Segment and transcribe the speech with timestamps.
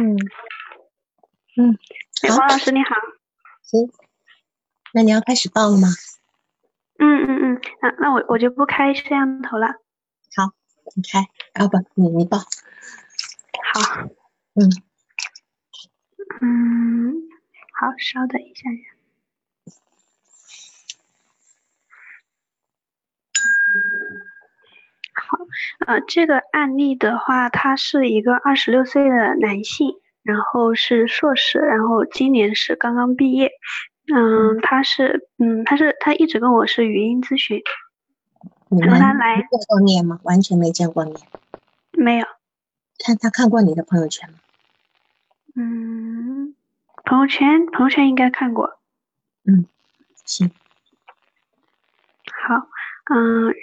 [0.00, 0.16] 嗯
[1.58, 1.78] 嗯，
[2.22, 2.94] 哎，王老师你好。
[3.60, 3.92] 行，
[4.94, 5.88] 那你要开始报了吗？
[6.98, 9.66] 嗯嗯嗯，那那我我就不开摄像头了。
[10.34, 10.54] 好，
[10.96, 11.20] 你开，
[11.52, 12.38] 啊不，你你报。
[12.38, 14.08] 好。
[14.54, 14.70] 嗯
[16.40, 17.12] 嗯，
[17.78, 18.70] 好，稍等一下。
[25.30, 25.38] 好，
[25.86, 29.94] 呃，这个案例的话，他是一个二十六岁的男性，
[30.24, 33.52] 然后是硕士，然后今年是刚刚毕业。
[34.12, 37.62] 嗯，他是，嗯，他是他一直跟我是语音咨询。
[38.70, 39.08] 你们见
[39.68, 40.18] 过面吗？
[40.24, 41.14] 完全没见过面。
[41.92, 42.26] 没有。
[42.98, 44.38] 看他看过你的朋友圈吗？
[45.54, 46.56] 嗯，
[47.04, 48.80] 朋友圈，朋友圈应该看过。
[49.44, 49.66] 嗯，
[50.24, 50.50] 行。
[52.48, 52.66] 好，
[53.14, 53.54] 嗯。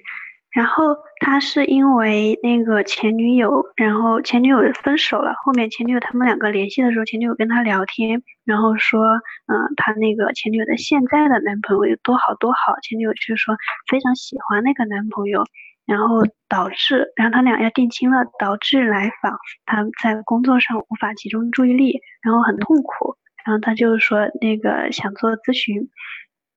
[0.52, 5.36] 然后他是因为那个前女友，然后前女友分手了。
[5.44, 9.04] 后面前女友他们两个联系的时候，前女友跟他聊天，然后说，
[9.46, 12.74] 嗯，他那个前女友的现在的男朋友有多好多好。
[12.82, 13.56] 前女友就是说
[13.88, 15.44] 非常喜欢那个男朋友，
[15.86, 23.18] 然后导致，然后他俩要定亲了，导致来访他在工作上无法集中注意力，然后很痛苦。
[23.46, 25.90] 然后他就说那个想做咨询，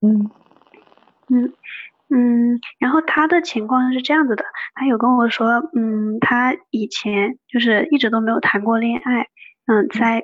[0.01, 0.31] 嗯，
[1.29, 1.53] 嗯。
[2.13, 4.43] 嗯，然后他的情况是这样子的，
[4.75, 9.27] 他有跟我说，嗯，他以前就是一直都没有谈过恋爱，
[9.65, 10.23] 嗯，在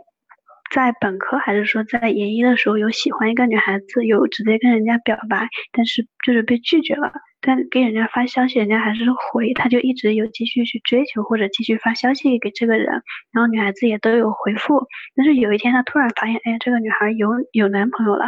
[0.70, 18.26] 在本科还是说在研一的时候有喜欢一个女孩子，有直接跟人家表白，但是就是被拒绝了，但给人家发消息，人家还是回，他就一直有继续去追求或者继续发消息给这个人，然后女孩子也都有回复，但是有一天他突然发现，哎，这个女孩有有男朋友了，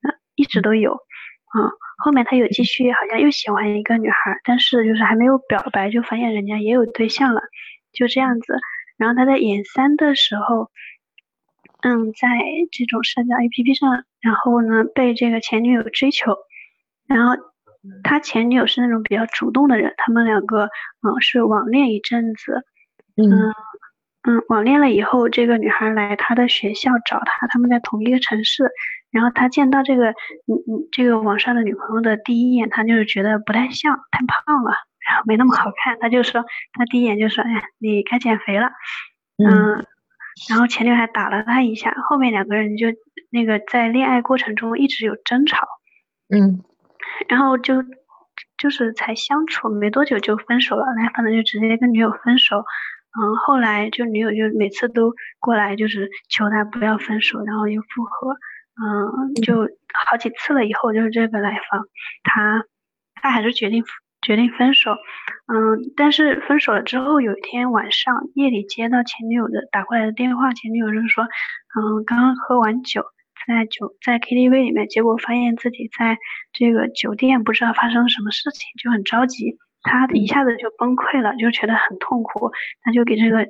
[0.00, 1.68] 那，一直都有，啊。
[2.04, 7.40] 后面他有继续，好像又喜欢一个女孩，但是就是还没有表白，就发现人家也有对象了，
[7.92, 8.58] 就这样子。
[8.96, 10.70] 然后他在演三的时候，
[11.82, 12.28] 嗯，在
[12.70, 16.36] 这种社交 APP 上，然后呢被这个前女友追求，
[17.06, 17.34] 然后
[18.02, 20.64] 他前女友是那种比较主动的人，他们两个
[21.02, 22.64] 嗯是网恋一阵子，
[23.16, 23.30] 嗯
[24.22, 28.70] 嗯网恋了以后，这个女孩来他的学校找他，他们在同一个城市。
[29.12, 34.72] 然后他见到这个，嗯嗯，这个网上的女朋友的第一眼，他就是觉得不太像，太胖了，
[35.06, 35.98] 然后没那么好看。
[36.00, 36.42] 他就说，
[36.72, 38.70] 他第一眼就说，哎，你该减肥了，
[39.36, 39.84] 嗯。
[40.48, 42.86] 然后前女友还打了他一下，后面两个人就
[43.30, 45.68] 那个在恋爱过程中一直有争吵，
[46.34, 46.64] 嗯。
[47.28, 47.84] 然后就
[48.56, 52.60] 就是才相处没多久就分手了，来访的就直接跟女友分手，
[53.20, 53.36] 嗯。
[53.36, 58.34] 后来就女友就每次都过来就是求他不要分手，然后又复合。
[58.74, 59.68] 嗯，就
[60.08, 61.84] 好几次了，以后就是这个来访，
[62.24, 62.64] 他
[63.14, 63.84] 他还是决定
[64.22, 64.92] 决定分手。
[64.92, 73.04] 嗯，但是分手了之后，有一天晚上夜里接到前女友的打过来的电话，前女友就是说，嗯，刚刚喝完酒，
[73.46, 76.16] 在酒在 KTV 里面，结果发现自己在
[76.52, 82.50] 这个酒店不知道发生什么事情，就很着急，他一下子就崩溃了，就觉得很痛苦，
[82.82, 83.46] 他就给这个。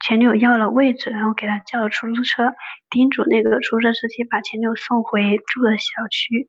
[0.00, 2.54] 前女友要了位置，然后给他叫了出租车，
[2.88, 6.48] 叮嘱那个出租车司机把前女友送回住的小区。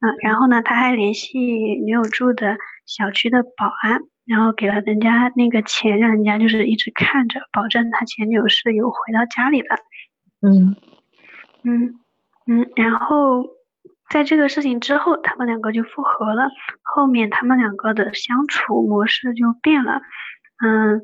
[0.00, 2.56] 嗯，然后呢，他还联系女友住的
[2.86, 9.68] 小区的保安，然后给了人家那个钱，让人家就是一直看着，保证他前女友是有回到家里的。
[10.42, 10.76] 嗯
[11.62, 11.94] 嗯
[12.46, 13.46] 嗯，然后
[14.10, 16.50] 在这个事情之后，他们两个就复合了。
[16.82, 20.02] 后面他们两个的相处模式就变了。
[20.64, 21.02] 嗯。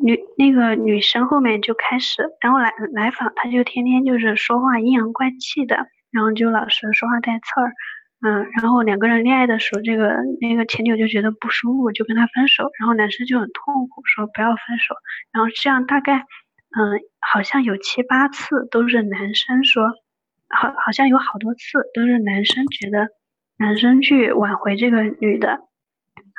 [0.00, 7.72] 女那个女生后面就开始，然后来来访，她就天天就是说话阴阳怪气的，然后就老是说话带刺儿，
[8.26, 14.94] 嗯，然后两个人恋爱的时候，这个那个前女友就觉得不舒服，就跟他分手，然后男生就很痛苦，说不要分手，
[15.32, 19.88] 然后这样大概，嗯，好像有七八次都是男生说，
[20.48, 21.60] 好，好像有好多次
[21.94, 23.08] 都是男生觉得，
[23.58, 25.60] 男生去挽回这个女的。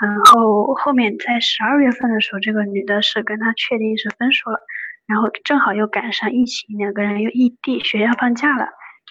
[0.02, 4.60] 然后后面在十二月份的时候，这个女的是跟他确定是分手了，
[5.08, 8.68] 然后正好又赶上疫情，两个人又异地，学校放假了。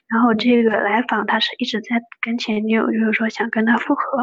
[0.08, 4.18] 然后这个来访他是一直在跟前女友，就是说想跟他复合。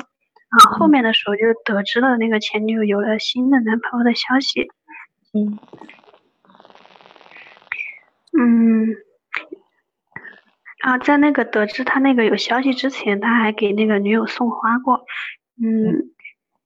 [0.52, 4.68] 然后后面的时候就得知了那个前女友有了新的男朋友的消息。
[5.34, 5.58] 嗯
[8.40, 8.96] 嗯，
[10.82, 15.06] 啊，在那个得知他那个有消息之前，他还给那个女友送花过。
[15.60, 16.12] 嗯。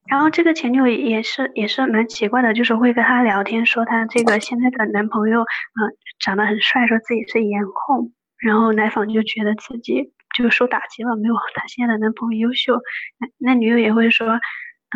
[0.09, 5.79] 然后这个前女友也是也是蛮奇怪的，就是会跟他聊天，说他这个现在的男朋友，嗯，
[6.19, 8.11] 长得很帅，说自己是颜控。
[8.37, 12.75] 然后来访就觉得自己就受打击了，没有他现在的男朋友优秀。
[13.17, 14.39] 那那女友也会说，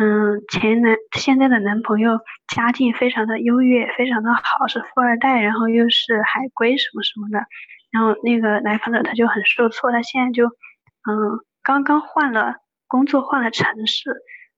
[0.00, 2.20] 嗯，前男现在的男朋友
[2.54, 7.44] 家境非常的优越，非常的好，是富二代，然后又是海归什么什么的。
[7.90, 12.54] 然后那个来访者他就很受挫，他现在就嗯刚刚换了
[12.86, 14.14] 工作，换了城市，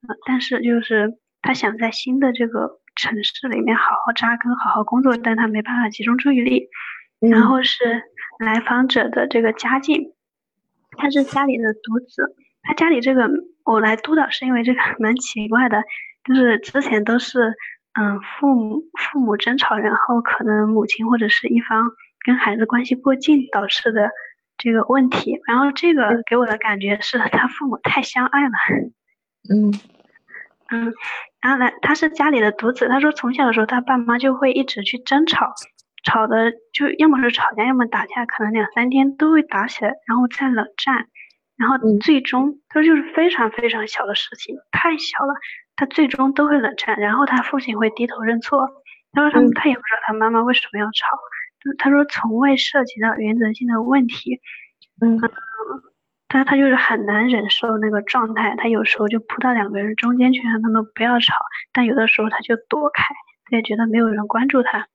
[0.09, 6.69] 嗯，但是就是他想在新的这个城市里面好好扎根，好好工作，但他没办法集中注意力。
[7.21, 8.03] 然后是
[8.41, 10.13] 来访者的这个家境，
[10.99, 13.31] 他是家里的独子，他家里这个
[13.65, 15.85] 我来督导是因为这个 蛮奇怪的，
[16.25, 17.55] 就是之前都是
[17.95, 21.93] 嗯父母父母争吵，然后可能母亲或者是一方
[22.27, 24.11] 跟孩子关系过近导致的
[24.59, 28.55] 这个问题，然后这个给我的感觉是他父母太相爱了，
[29.49, 29.73] 嗯
[30.73, 30.93] 嗯，
[31.41, 35.53] 然后呢他是家里的独子，他说从小的时候他爸妈就会一直去争吵。
[36.05, 41.07] 吵的就要么是吵架，要么打架，可能两三天都会打起来，然后再冷战，
[41.57, 45.35] 然后最终他说就是非常非常小的事情，太小了，
[45.77, 48.69] 他最终都会冷战，然后他父亲会低头认错。
[49.13, 51.07] 他说他他也不知道他妈妈为什么要吵，
[51.79, 54.41] 他说从未涉及到原则性的问题。
[55.01, 55.21] 嗯，
[56.33, 61.35] 他他就是很难忍受那个状态，他有时候就扑到两个人中间去让他们不要吵，
[61.75, 63.05] 但有的时候他就躲开，
[63.45, 64.87] 他也觉得没有人关注他。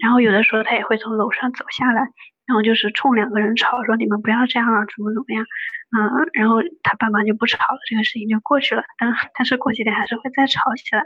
[0.00, 2.02] 然后有的时候他也会从楼上走下来，
[2.46, 5.44] 然后就是冲两个人吵，说你们不要这样啊，怎么怎么样，
[5.98, 8.84] 嗯，然后他爸妈就不吵了，这个事情就过去了。
[8.96, 11.02] 但但是过几天还是会再吵起来。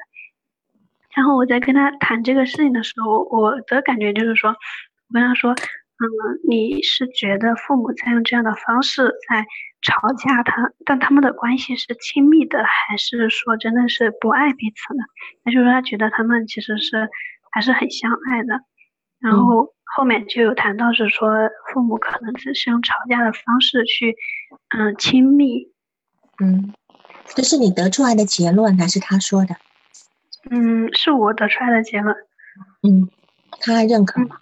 [1.17, 5.55] 然后我在跟他谈这个事情的时候，我的感觉就是说，我跟他说，
[6.01, 6.05] 嗯，
[6.49, 9.47] 你是觉得父母在用这样的方式在
[9.83, 15.05] 吵架，他但他们的关系是亲密的，还是说真的是不爱彼此呢？
[15.45, 17.09] 那就是他觉得他们其实是。
[17.53, 18.61] 还是很相爱的，
[19.19, 24.15] 然后后面就有谈到是说父母可能只是用吵架的方式去，
[24.69, 25.67] 嗯，亲密，
[26.41, 26.73] 嗯，
[27.35, 29.57] 这是你得出来的结论还是他说的？
[30.49, 32.15] 嗯，是我得出来的结论。
[32.85, 33.11] 嗯，
[33.61, 34.37] 他认可吗？
[34.39, 34.41] 嗯，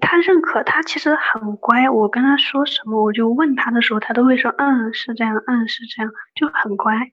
[0.00, 1.88] 他认可，他其实很乖。
[1.90, 7.12] 我跟他说什么，我就问他的时候，他都会说，嗯，是这样，嗯，是这样，就很乖。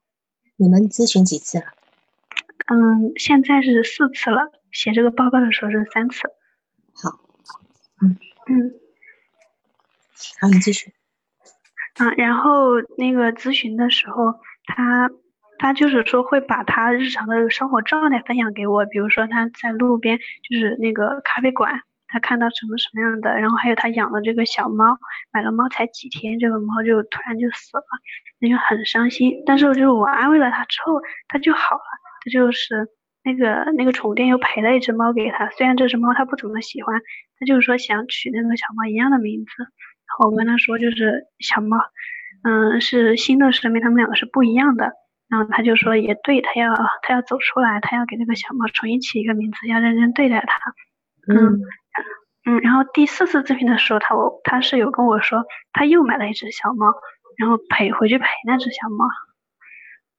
[0.55, 1.65] 你们咨询几次了？
[2.71, 4.51] 嗯，现在是四次了。
[4.71, 6.29] 写这个报告的时候是三次。
[6.93, 7.19] 好，
[8.01, 8.71] 嗯嗯，
[10.39, 10.93] 好，你继续。
[11.95, 14.35] 啊，然后那个咨询的时候，
[14.65, 15.09] 他
[15.57, 24.97] 他就是说会把他日常的生活状态分享给我，比如说他在路边就是那个咖啡馆，他看到什么什么样的，然后还有他养的这个小猫，
[25.31, 27.83] 买了猫才几天，这个猫就突然就死了，
[28.39, 29.43] 那就很伤心。
[29.45, 31.81] 但是就是我安慰了他之后，他就好了。
[32.21, 32.89] 他就是
[33.23, 36.99] 那个那个宠物店又赔了一只猫给他，虽然这只猫他不怎么喜欢，
[37.39, 39.51] 他就是说想取那个小猫一样的名字。
[39.63, 41.77] 然后我跟他说，就是小猫，
[42.43, 44.91] 嗯，是新的生命，他们两个是不一样的。
[45.29, 46.73] 然后他就说也对，他要
[47.03, 50.73] 他要走出来，他要给那个小猫重新起一个名字，要认真对待它。
[51.31, 51.61] 嗯
[52.49, 52.59] 嗯。
[52.61, 56.87] 然后第四次咨询的时候，他我他是有跟我说，他又买了一只小猫，
[57.37, 59.05] 然后陪回去陪那只小猫。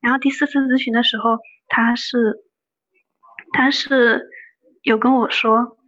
[0.01, 1.39] 然后第四次咨询的时候。
[1.73, 2.43] 他是，
[3.53, 4.29] 他是
[4.83, 5.79] 有跟我说，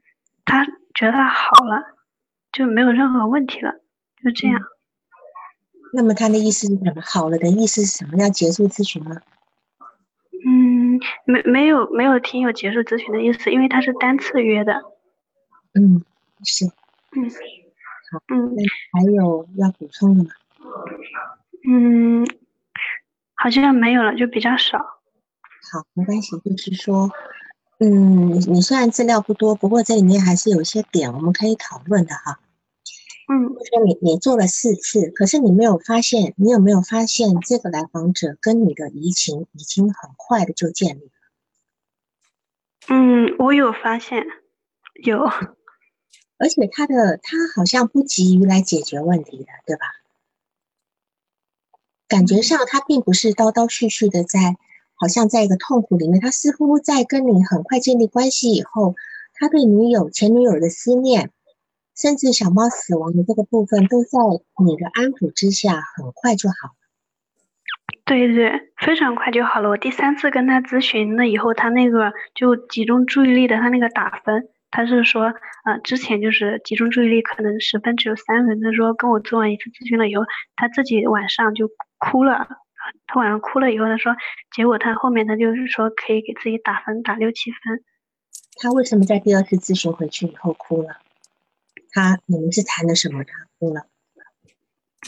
[0.44, 1.82] 他觉得他好了，
[2.52, 3.72] 就没有任何问题了，
[4.22, 4.60] 就这样。
[5.92, 7.02] 那么他的意思是什么？
[7.02, 8.16] 好了的意思是什么？
[8.22, 9.22] 要结束咨询吗？
[10.46, 14.84] 嗯，没没有没有听有结束咨询的意思，因为他是单次约的。
[15.74, 16.04] 嗯，
[16.44, 16.66] 是。
[16.66, 17.30] 嗯。
[18.10, 18.22] 好。
[18.28, 18.54] 嗯。
[18.54, 18.62] 那
[18.92, 20.30] 还有要补充的吗？
[21.68, 22.26] 嗯，
[23.34, 24.78] 好像没有了，就比较少。
[24.78, 27.10] 好，没关系，就是说，
[27.78, 32.40] 嗯，你虽然资料不多，不过这里面还是有一些点我们可以讨论的哈。
[33.28, 41.10] 嗯，说你你做了四次，可是你没有发现，你有没有发现这个来访者跟你的移情已经很快的就建立了？
[42.88, 44.26] 嗯，我有发现，
[45.04, 45.30] 有，
[46.42, 49.86] 而且他的他好像不急于来解决问题的，对吧？
[52.08, 54.56] 感觉上他并不是叨叨絮絮的在。
[54.94, 58.94] 好像在一个痛苦里面，他似乎在跟你很快建立关系以后，
[59.34, 61.32] 他对女友、前女友的思念，
[61.96, 64.20] 甚至小猫死亡的这个部分，都在
[64.64, 66.74] 你的安抚之下，很快就好了。
[68.04, 69.70] 对对，非常快就好了。
[69.70, 75.32] 我第三次跟他咨询了以后，他那个就集中注意力的，他那个打分，他是说，
[75.64, 80.24] 呃，之前就是集中注意力可能十分只有三分，他说跟我做完一次咨询了以后，
[80.56, 82.48] 他自己晚上就哭了。
[83.06, 84.16] 他晚上哭了以后，他说，
[84.50, 87.84] 结果他后面他就是说可以给自己打分，打六七分。
[88.56, 90.96] 他为什么在第二次咨询回去以后哭了？
[91.92, 93.22] 他你们是谈的什么？
[93.22, 93.86] 他哭了？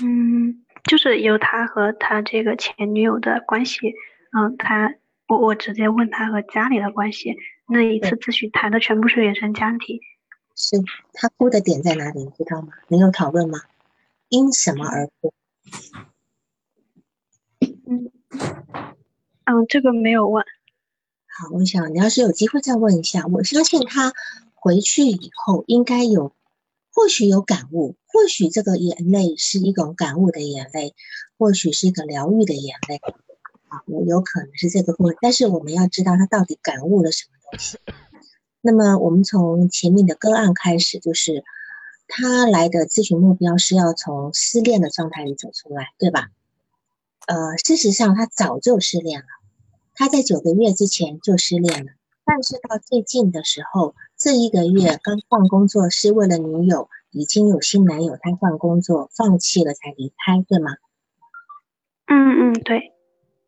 [0.02, 3.94] 嗯，就是有他和他这个前女友的关系，
[4.36, 4.94] 嗯，他
[5.26, 10.00] 我我直接问他和家里的关系，那一次咨询谈的全部是原生家庭。
[10.56, 10.76] 是
[11.12, 12.24] 他哭的点在哪里？
[12.24, 12.68] 你知道吗？
[12.88, 13.60] 你有讨论吗？
[14.28, 15.32] 因什么而哭？
[17.86, 18.10] 嗯
[19.44, 20.44] 嗯，这个没有问。
[21.26, 24.12] 好，我想你要是有机会再问一下，我相信他
[24.54, 26.34] 回去以后应该有，
[26.92, 30.94] 或许有感悟，或许这个眼泪是一种感悟的眼泪，
[31.36, 33.00] 或许是一个疗愈的眼泪，
[33.68, 37.33] 啊，有有可能是这个部分，但是我们要知道他到底感悟了什么。
[38.60, 41.44] 那么我们从前面的个案开始，就是
[42.08, 46.28] 他来的咨询目标是要从失恋的状态里走出来，对吧？
[47.26, 49.26] 呃，事实上他早就失恋了。
[49.94, 51.92] 他在九个月之前就失恋了，
[52.24, 60.72] 但是到最近的时候，这一个月刚换工作是为了女友，已经有新男友，他换工作放弃了才离开，对吗？
[62.06, 62.93] 嗯嗯，对，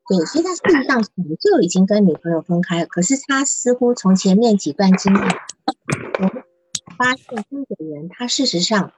[0.08, 1.10] 对，所以他事实上早
[1.40, 6.28] 就已经跟女朋友分开了，可是他似乎从前面几段经历，我
[6.96, 8.92] 发现这个人他事实上，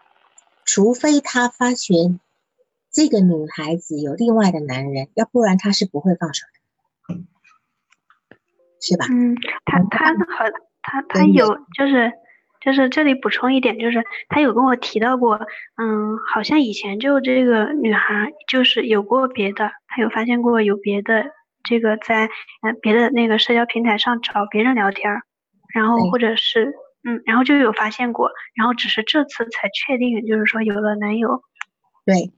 [0.65, 1.95] 除非他发觉
[2.91, 6.59] 这个女孩子有另外的男人，要不然他是不会放手的。
[8.81, 9.07] 是吧？
[9.11, 9.35] 嗯，
[9.65, 12.13] 他他和他他有就是
[12.61, 15.41] 就是这里补充一点，就是他有跟我提到过，
[15.77, 21.27] 嗯，好像以前就这个女孩就是有过别的，他有发现过有别的
[21.63, 22.31] 这个在
[22.63, 25.23] 呃别的那个社交平台上找别人聊天，
[25.75, 26.75] 然后或者是
[27.05, 31.43] 嗯，然后就有发现过，然后只是这次才确定，就是说有了男友。
[32.05, 32.33] 对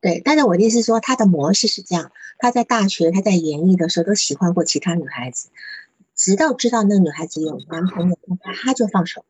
[0.00, 5.50] 对，但是我的意思是说，他的模式是这样，他在大学他在研艺的时候都喜欢过其他女孩子。
[6.14, 8.16] 直到知道那个女孩子有男朋友，
[8.62, 9.24] 他就放手。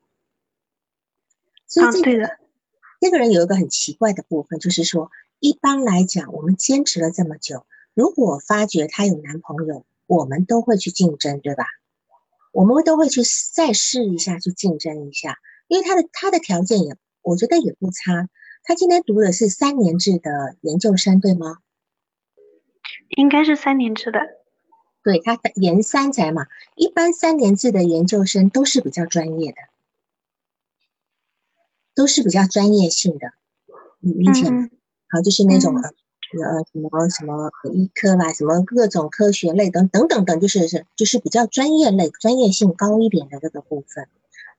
[1.67, 2.31] 所以这个
[3.01, 11.65] 这个人有一个很奇怪的部分，就是说，一般来讲，我们坚持了这么久，如果发觉她有男朋友，我们都会去竞争，对吧？
[12.53, 18.29] 我们都会去再试一下，去竞争一下，因为她的她的条件也，我觉得也不差。
[18.63, 21.59] 她今天读的是三年制的研究生，对吗？
[23.17, 24.21] 应该是三年制的。
[25.03, 29.59] 对他研三才嘛，一般三年制的研究生都是比较专业的，
[31.95, 33.29] 都是比较专业性的，
[34.01, 34.69] 你理解吗？
[35.09, 44.09] 好，就是那种呃什么什么医科啦，什么各种科学类等等等等，就是是就是比较专业类、专业性高一点的这个部分，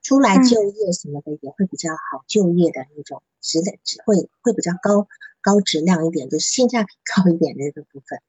[0.02, 5.08] 出来就业什么的也会比较好就业的那种质量，会会比较高
[5.42, 8.20] 高质量一点，就是性价比高一点的这个部分。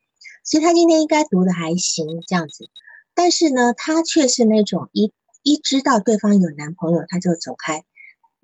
[0.43, 2.69] 所以他今天应该读的还行，这样子，
[3.15, 7.85] 但是呢，他却是那种一一知道对方有男朋友他就走开，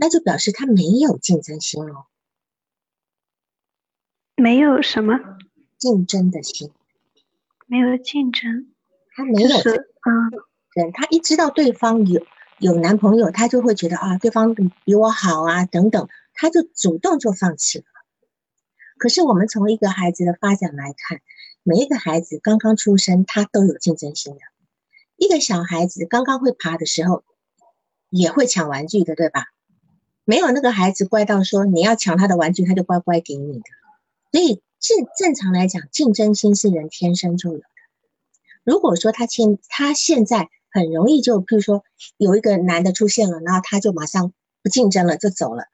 [0.02, 2.06] 那就表示他没有竞争心哦，
[4.34, 5.14] 没有什么
[5.78, 6.72] 竞争的心，
[7.68, 8.72] 没有竞争，
[9.14, 9.62] 他没有，嗯，
[10.74, 12.26] 对，他一知道对方有
[12.58, 17.84] 有男朋友，他就会觉得啊，对方比我好啊，等等，他就主动就放弃了。
[18.98, 21.20] 可是我们从一个孩子的发展来看。
[21.64, 24.40] 每一个孩子刚刚出生，他都有竞争心的。
[25.14, 27.22] 一个小孩子刚刚会爬的时候，
[28.08, 29.44] 也会抢玩具的，对吧？
[30.24, 33.64] 没有那个孩子乖到说你要抢他的玩具，他就乖乖给你的。
[34.30, 37.64] 所以正正常来讲，竞争心是人天生就有的。
[38.64, 41.84] 如果说他现他现在很容易就，譬如说
[42.16, 45.64] 有一个男的出现了，然后他就马上不竞争了，就走了。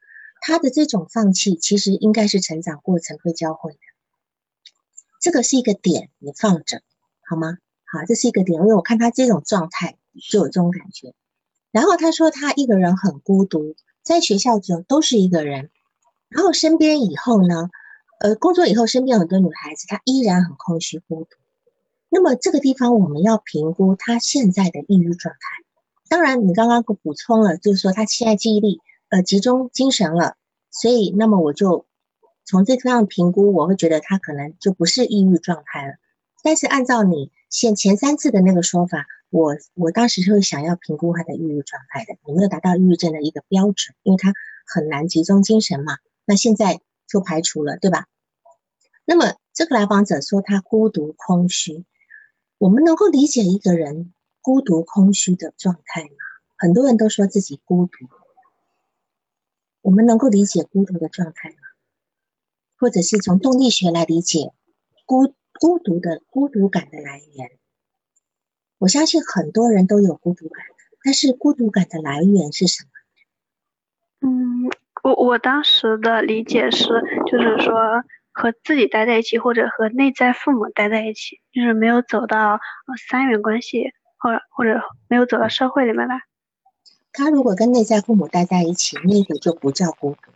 [0.41, 3.79] 他的这种放弃，其实应该是成长过程会教会的。
[5.21, 6.81] 这个是一个点，你放着
[7.27, 7.57] 好吗？
[7.85, 9.97] 好，这是一个点，因为我看他这种状态
[10.31, 11.13] 就有这种感觉。
[11.71, 15.69] 然后他说他一个人很孤独，在学校就都是一个人，
[16.29, 17.69] 然后身边以后呢，
[18.19, 21.29] 呃，工作以后身边很多女孩子，她依然很空虚孤独。
[22.09, 25.39] 那么这个地方我们要评估她现在的抑郁状态。
[26.09, 30.35] 当然，你刚刚补充了，就是说他现在记忆力呃集中精神了，
[30.71, 31.85] 所以那么我就。
[32.45, 35.93] 从这方评估，我会觉得他可能就不是抑郁状态了。
[36.41, 43.95] 但是按照你现前三次的那个说法，我我当时是会想要评估他的抑郁状态的，有没有达到抑郁症的一个标准？
[44.03, 44.33] 因为他
[44.65, 45.97] 很难集中精神嘛。
[46.25, 48.07] 那现在就排除了，对吧？
[49.05, 51.85] 那么这个来访者说他孤独空虚，
[52.57, 56.09] 我们能够理解一个人孤独空虚的状态吗？
[56.57, 58.07] 很多人都说自己孤独，
[59.81, 61.55] 我们能够理解孤独的状态吗？
[62.77, 64.53] 或者是从动力学来理解
[65.05, 67.58] 孤孤独的孤独感的来源，
[68.79, 70.65] 我相信很多人都有孤独感，
[71.03, 72.89] 但是孤独感的来源是什么？
[74.21, 74.71] 嗯，
[75.03, 76.87] 我我当时的理解是，
[77.27, 77.73] 就是说
[78.31, 86.21] 和自己待在一起，或者和内在父母待在一起，就是没有走到呃三元关系，或者或者没有走到社会里面来。
[87.11, 90.31] 他如果跟内在父母待在一起，那个就不叫孤独，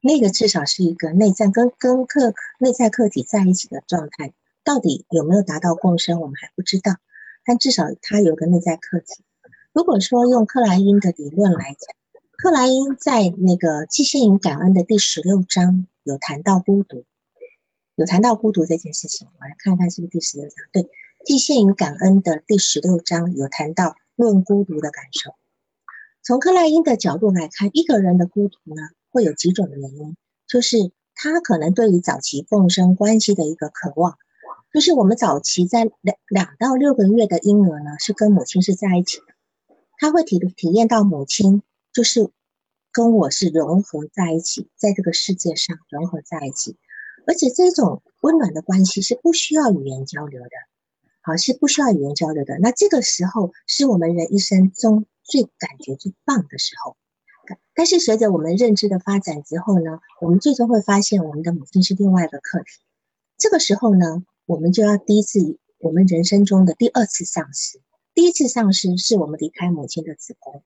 [0.00, 4.32] 那个至少是一个内在跟跟客内在客体在一起的状态。
[4.64, 6.92] 到底有没有达到共生，我们还不知道。
[7.44, 9.24] 但至少他有个内在客体。
[9.72, 11.96] 如果说用克莱因的理论来讲，
[12.36, 17.04] 克莱因在那个《寄信与感恩》的第十六章有谈到孤独，
[17.94, 19.28] 有谈到孤独这件事情。
[19.38, 20.56] 我来看看是不是第十六章？
[20.72, 20.82] 对，
[21.24, 25.34] 《寄信与感恩》的第十六章有谈到论孤独的感受。
[26.22, 34.18] 从克莱因的角度来看，一个人的孤独呢，会有几种原因，就是他可能对于早期共生关系的一个渴望。
[34.72, 39.24] 就是我们早期在两两到六个月的婴儿呢，是跟母亲是在一起的，
[39.98, 41.62] 他会体体验到母亲
[41.92, 42.30] 就是
[42.90, 46.78] 跟我是融合在一起，在这个世界上融合在一起，
[47.26, 50.50] 而且这种温暖的关系是不需要语言交流的，
[51.20, 52.58] 好是不需要语言交流的。
[52.58, 56.96] 那这个时候是我们人一生中最感觉最棒的时候，
[57.74, 62.80] 但是随着我们认知的发展之后呢，我们最终会发现我们的母亲是另外一个课题，
[63.36, 64.24] 这个时候呢。
[64.52, 67.80] 我们就要第一次，我们人生中的第二次丧失。
[68.12, 70.62] 第一次丧失是我们离开母亲的子宫，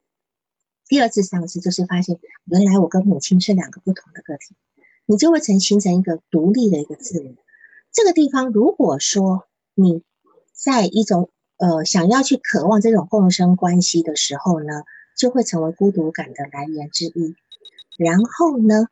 [0.89, 4.57] 第二次丧失就是发现原来我跟母亲是两个不同的个体，
[5.05, 7.33] 你就会成形成一个独立的一个自我。
[7.93, 10.03] 这个地方，如果说你
[10.53, 14.83] 在一种呃想要去渴望这种共生关系的时候呢，
[15.17, 17.37] 就会成为孤独感的来源之一。
[17.97, 18.89] 然后呢？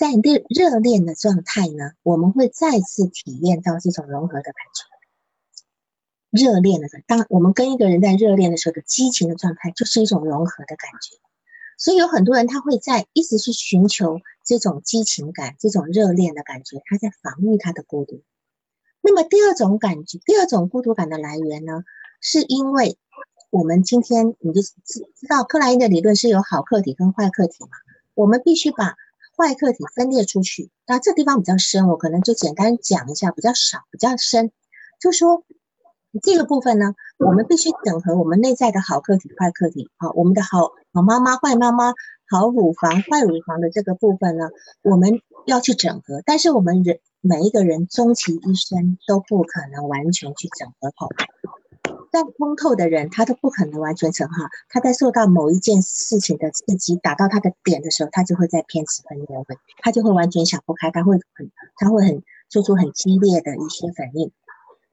[0.00, 4.86] 在热热恋的状态呢，我们会再次体验到这种融合的感觉。
[6.30, 11.18] 热恋的当我们跟一个人在热恋的时候的激情的状态，就是一种融合的感觉。
[11.76, 18.22] 所以有很多人他会在一直去寻求这种激情感、这种热恋的感觉，他在防御他的孤独。
[19.02, 21.84] 那么第二种感觉，第二种孤独感的来源呢，
[22.22, 22.96] 是因为
[23.50, 24.72] 我们今天你就知
[25.14, 27.68] 知道克莱因的理论是有好客体跟坏客体嘛，
[28.14, 28.96] 我们必须把。
[29.40, 34.52] 坏客体分裂出去，那这地方比较深，我可能就简单讲一下，比较少，比较深。
[35.00, 35.44] 就说
[36.20, 39.88] 这个部分呢，我们必须整合我们内在的好客体、坏客体。
[39.96, 41.94] 好，我们的好好妈妈、坏妈妈、
[42.28, 44.50] 好乳房、坏乳房的这个部分呢，
[44.82, 46.20] 我们要去整合。
[46.26, 51.08] 但是我们人每一个人终其一生都不可能完全去整合好。
[52.10, 54.50] 但通透的人，他都不可能完全成哈。
[54.68, 64.32] 他在受到某一件事情的刺激，打到他的点的时候，他就会在偏执分裂，会他就会完全想不开，他会很他会很做出很激烈的一些反应。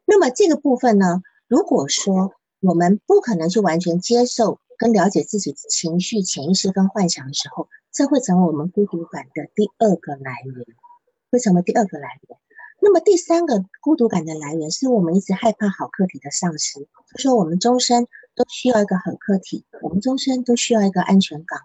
[0.06, 10.66] 那么这个部分呢，如果说我们不可能去完全接受跟了解自己情绪、潜意识跟幻想的时候，这会成为我们孤独感的第二个来源，
[11.32, 12.38] 会成为第二个来源。
[12.80, 16.80] 那么第三个孤独感的来源，是我们一直害怕好客体的丧失。
[16.80, 21.60] 就说我们终身都需要一个好客体，我们终身都需要一个安全感。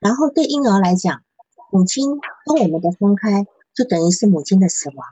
[0.00, 1.22] 然后对婴儿来讲，
[1.70, 5.06] 母亲跟我们的分开，就等于是母亲的死亡。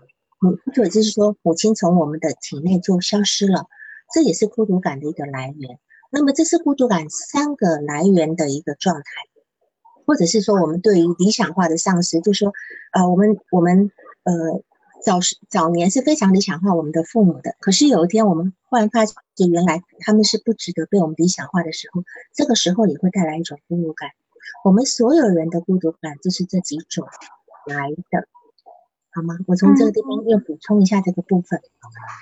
[0.45, 3.67] 嗯，或者就是说，母亲从我们的体内就消失了，
[4.13, 5.79] 这也是孤独感的一个来源。
[6.11, 9.03] 那么这是孤独感三个来源的一个状态，
[10.05, 12.53] 或者是说，我们对于理想化的丧失，就说，
[12.93, 13.91] 呃，我们我们
[14.25, 14.61] 呃。
[15.07, 19.17] 早时早年是非常理想化我们的父母的，可是有一天我们忽然发现，
[19.49, 22.03] 原来他们是不值得被我们理想化的时候，
[22.35, 24.11] 这个时候也会带来一种孤独感。
[24.65, 27.07] 我们所有人的孤独感就是这几种
[27.67, 28.27] 来的，
[29.13, 29.37] 好吗？
[29.47, 31.61] 我从这个地方又补充一下这个部分。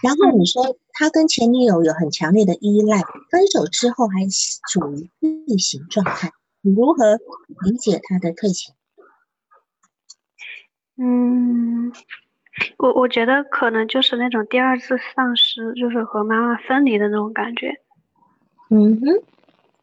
[0.02, 4.28] 然后你说他跟前女友有很强烈的依赖，分手之后还
[4.70, 5.10] 处于
[5.46, 7.16] 逆行状态，你如何
[7.64, 8.74] 理解他的退行？
[10.98, 11.90] 嗯。
[12.78, 17.80] 我我觉得可能就是那种第二次丧失，就是和妈妈分离的那种感觉。
[18.70, 19.24] 嗯哼，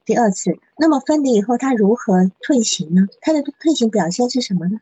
[0.06, 0.58] 第二次。
[0.78, 3.08] 那么分离以后，他如何退行呢？
[3.22, 4.80] 他的退行表现是什么呢？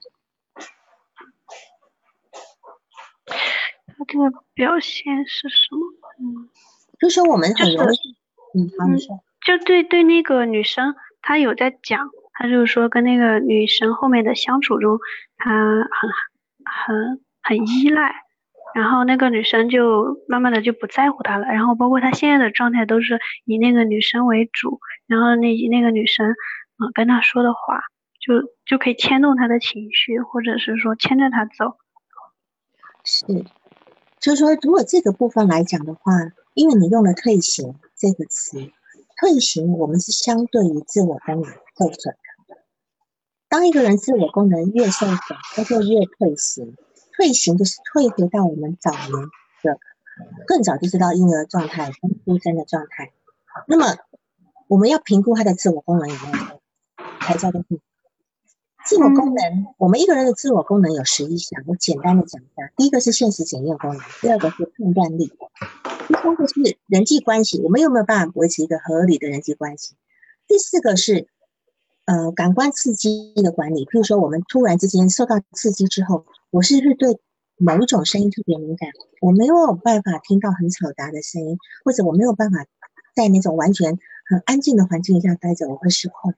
[3.26, 5.80] 他的表现是什么？
[6.20, 6.50] 嗯，
[7.00, 8.16] 就说我们很容易，
[8.56, 9.20] 嗯，好，你说。
[9.46, 15.00] 就对对那个女生，她有在讲，她就是说跟那个女生后面的相处中，
[15.38, 16.10] 她很
[16.66, 17.22] 很。
[17.42, 18.14] 很依赖，
[18.76, 27.82] 然后那个女生就慢慢的就不在乎他了，然后包括他现在的状态都是以那个女生为主，然后那以那个女生，嗯，跟他说的话
[28.20, 31.78] 就就可以牵动他的情绪，或者是说牵着他走。
[33.04, 33.26] 是，
[34.20, 36.12] 就是说，如果这个部分来讲的话，
[36.54, 38.60] 因为你用了“退行”这个词，
[39.20, 42.14] 退行我们是相对于自我功能受损
[42.48, 42.58] 的。
[43.48, 46.76] 当一个人自我功能越受损，他就越退行。
[47.20, 49.78] 退行就是退回到我们早年的
[50.48, 53.12] 更早就知道婴儿状态跟出生的状态。
[53.68, 53.98] 那么
[54.68, 56.62] 我们要评估他的自我功能有没有，
[57.20, 57.62] 才叫做
[58.86, 59.68] 自我功能。
[59.78, 62.72] 我们一个人的自我功能有十一项，我简单的讲一下。
[62.78, 65.34] 第一个是现实检验功能，第二个是判断力，
[66.08, 69.96] 第三个是人际关系，我们有没有办法维持一个合理的人际关系？
[70.48, 71.28] 第四个是。
[72.06, 77.20] 呃，感官刺激的管理，譬如说，我们突然之间受到刺激之后，我是不是对
[77.58, 78.90] 某一种声音特别敏感？
[79.22, 82.66] 我没有办法听到很嘈杂的声音，或者我没有办法
[83.16, 83.98] 在那种完全
[84.30, 86.34] 很安静的环境下待着，我会失控。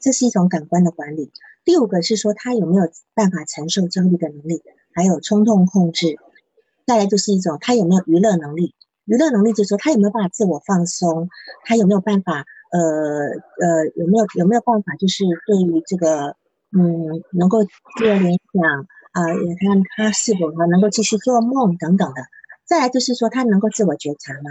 [0.00, 1.32] 这是一种感官的管理。
[1.64, 4.62] 第五个是说，他有没有办法承受焦虑的能力，
[4.94, 6.16] 还有冲动控制。
[6.86, 8.74] 再来就是一种，他有没有娱乐能力？
[9.06, 11.28] 娱乐能力就是说，他有没有办法自我放松？
[11.64, 12.44] 他有没有办法？
[12.72, 16.36] 呃呃，有没有有没有办法，就是对于这个，
[16.76, 22.20] 嗯，能够自由联想啊，也看他是否他能够继续做梦等等的。
[22.66, 24.50] 再来就是说，他能够自我觉察吗？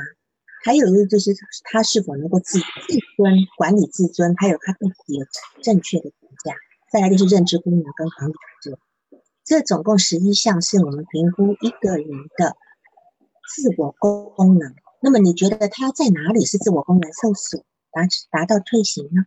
[0.63, 5.25] 还有一个就是他是否能够自自尊管理自尊，还有他对自己有
[5.61, 6.55] 正确的评价。
[6.91, 8.79] 再来就是认知功能跟管理者，
[9.43, 12.55] 这总共十一项是我们评估一个人的
[13.53, 14.73] 自我功能。
[14.99, 17.61] 那么你觉得他在哪里是自我功能受损？
[17.91, 18.01] 达
[18.31, 19.21] 达到退行呢？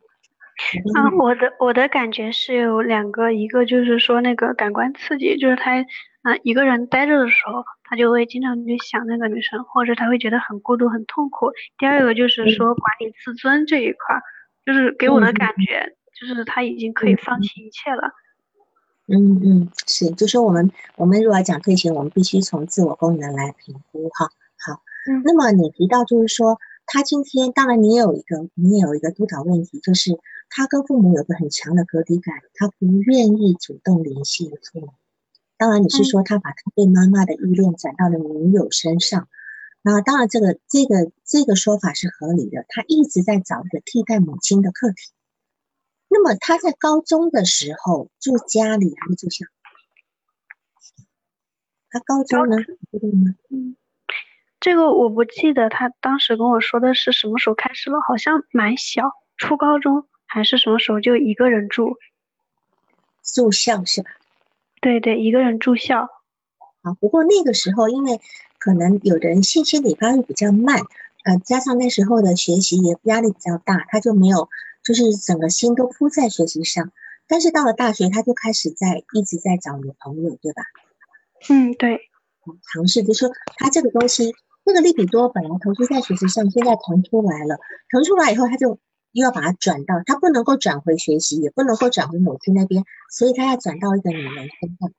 [0.94, 5.80] 啊，我的我的感觉是有两个，一个就是说那个感官刺激，就是他
[6.22, 11.52] 啊一个人待着的时候，他就会经常去想那个女生，或者他会觉得很孤独、很痛苦。
[11.78, 14.20] 第二个就是说管理自尊这一块，
[14.66, 18.10] 就是给我的感觉就是他已经可以放弃一切了。
[19.06, 24.26] 嗯嗯，是，就是我们我们如果要讲退行，我们必须从自我功能来评估哈。
[24.66, 26.58] 好，嗯，那么你提到就是说。
[26.90, 30.18] 他今天当然，你也有一个，你也有一个督导问题，就是
[30.50, 34.94] 他跟父母有个很强的隔离感，他不愿意主动联系父母。
[35.56, 39.28] 当然，你是说他把他对妈妈的依恋转到了女友身上，
[39.82, 42.64] 那当然这个这个这个说法是合理的。
[42.68, 45.12] 他一直在找一个替代母亲的课题。
[46.08, 49.46] 那么他在高中的时候住家里还是住校？
[51.90, 52.56] 他高中呢？
[54.60, 61.96] 这个我不记得他当时跟我说的是什么时候开始了，好像蛮小，初高中还是什么时候就一个人住，
[63.22, 64.10] 住校是吧？
[64.80, 66.08] 对对，一个人住校。
[66.82, 68.20] 啊，不过那个时候因为
[68.58, 70.80] 可能有的人信息理发育比较慢，
[71.24, 74.48] 呃，加上那时候的学习也压力比较大，他就没有
[74.84, 76.92] 就是整个心都扑在学习上。
[77.26, 80.62] 但是到了大学，他就开始在一直在找女朋友，对吧？
[81.48, 82.08] 嗯，对。
[82.72, 84.34] 尝试就说他这个东西。
[84.64, 88.78] 那个利比多本来投资在学习上，现在腾出来了，腾出来以后，他就
[89.18, 94.92] 又要把它转到，他不能够转回学习，也不能够转回母亲那边，所以他要转到一个女人身上。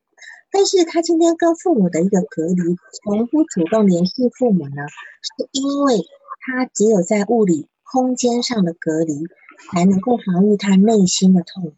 [0.52, 4.84] 但是他今天跟父母的一个隔离，从不主动联系父母呢，
[5.22, 5.98] 是因为
[6.42, 9.28] 他只有在物理空间上的隔离，
[9.72, 11.76] 才能够防御他内心的痛苦。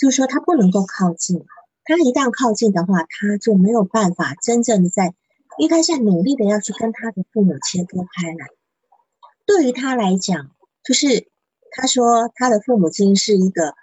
[0.00, 1.44] 就是说，他不能够靠近，
[1.84, 5.14] 他一旦靠近的话，他就没有办法真正的在。
[5.58, 8.48] 因为他在努力的要去跟他的父母切割开来，
[9.44, 10.50] 对于他来讲，
[10.84, 11.28] 就是
[11.70, 13.74] 他说他的父母亲是一个，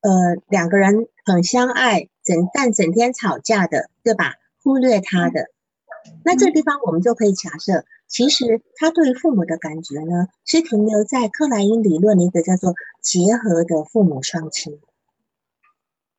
[0.00, 4.34] 呃，两个人很相爱，整但整天吵架的，对吧？
[4.62, 5.50] 忽略他的，
[6.24, 14.80] 那这个地方我们就可以假设，其实他对于父母的感觉呢，是停留在克莱因理论的一个叫做结合的父母双亲，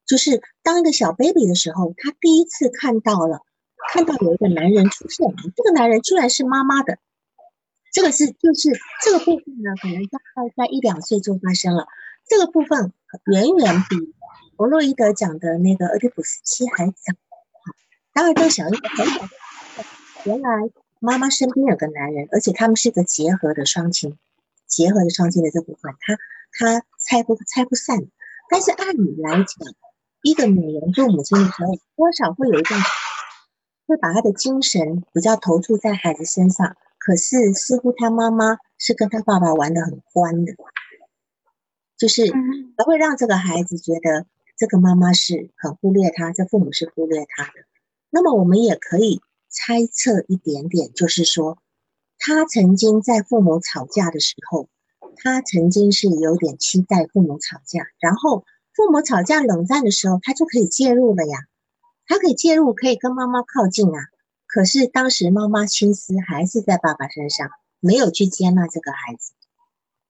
[0.06, 3.42] 就是当一个小 baby 的时候，他第一次看到了。
[3.94, 6.98] 看到有一个男人出现，这个男人居然是妈妈的，
[7.96, 11.88] 这个是就是这个部分呢，可能大概在一两岁就发生了。
[12.28, 12.92] 这个部分
[13.32, 14.14] 远远比
[14.58, 17.14] 弗洛伊德讲的那个俄狄浦斯期还早。
[18.12, 19.26] 当然，这个小一很小，
[20.26, 20.50] 原来
[21.00, 24.18] 妈妈身边有个男人，而且他们是个结合的双亲，
[24.68, 26.18] 结合的双亲的这部分，他
[26.52, 28.06] 他拆不拆不散。
[28.50, 29.46] 但是按理来讲，
[30.22, 32.78] 一个女人做母亲的时候，多少会有一段。
[33.88, 40.56] 会把她的精神比较投注在孩子身上，可是似乎他妈妈是跟他爸爸玩的很欢的，
[41.98, 42.34] 就是
[42.78, 44.26] 还会让这个孩子觉得
[44.58, 47.52] 这个妈妈是很忽略他，这父母是忽略他的。
[48.10, 51.60] 那么我们也可以猜测一点点，就是说
[52.18, 54.68] 他曾经在父母吵架的时候，
[55.18, 61.38] 他曾经是有点期待父母吵架，然后父母吵架冷战的时候，他就可以介入了呀。
[62.08, 64.00] 他可以介入，可以跟妈妈靠近啊。
[64.56, 67.50] 可是当时妈妈心思还是在爸爸身上，
[67.82, 69.34] 没有去接纳这个孩子，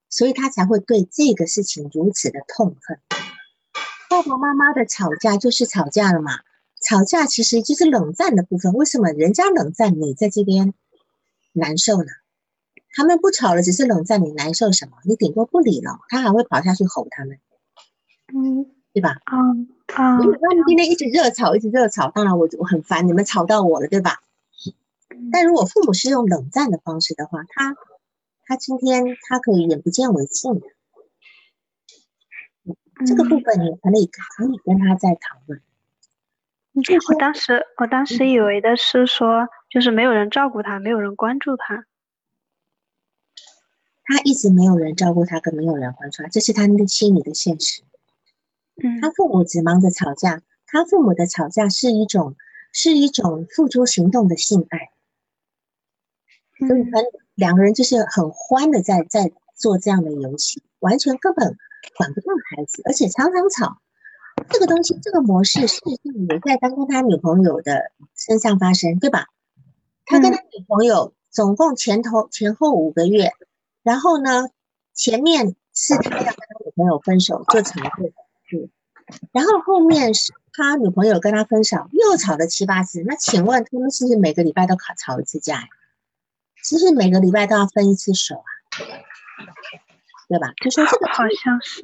[0.08, 3.00] 所以他才会对这个事情如此的痛恨。
[4.08, 6.32] 爸爸妈妈的吵架就是吵架了嘛，
[6.80, 8.74] 吵架其实就是冷战的部分。
[8.74, 10.76] 为什么人家冷战，你在这边
[11.52, 12.10] 难受呢？
[12.96, 14.98] 他们不吵了，只是冷战，你难受什么？
[15.06, 17.40] 你顶多不理了，他还会跑下去吼他们，
[18.32, 19.18] 嗯，对吧？
[19.32, 24.22] 嗯嗯，如果他们今天一直热吵，一直热吵，当然我我很烦，你们吵到我了，对吧？
[25.32, 27.76] 但如果父母是用冷战的方式的话，他
[28.46, 30.68] 他今天他可以眼不见为净的，
[33.06, 35.62] 这个部分你可以可以跟他再讨论。
[37.10, 41.86] 我当时我当时以为的是说，就是没有人照顾他，没有人关注他。
[44.04, 47.82] 他一直没有人照顾他，跟没有人关注他，这是他的心里的现实。
[48.84, 52.36] 嗯，他父母只忙着吵架，他父母的吵架是一种
[52.74, 54.92] 是一种付诸行动的性爱。
[56.60, 56.92] 所以很
[57.36, 61.58] 两个人就是很欢的在在做这样的游戏，完全根本
[61.98, 63.78] 管不到孩子，而且常常吵。
[64.50, 69.28] 这个东西，这个模式事实上也在刚刚他女朋友的身上发生，对吧？
[70.06, 73.32] 他跟他女朋友总共前头前后五个月，
[73.82, 74.50] 然后呢，
[74.94, 78.08] 前面是他要跟他女朋友分手就吵过，
[78.52, 78.70] 嗯，
[79.32, 83.04] 然后后面是他女朋友跟他分手又吵了七八次。
[83.06, 85.64] 那请问他们是不是每个礼拜都吵吵一次架？
[86.68, 88.50] 其实每个礼拜都要分一次手啊，
[90.28, 90.52] 对吧？
[90.64, 91.82] 就说这个好像是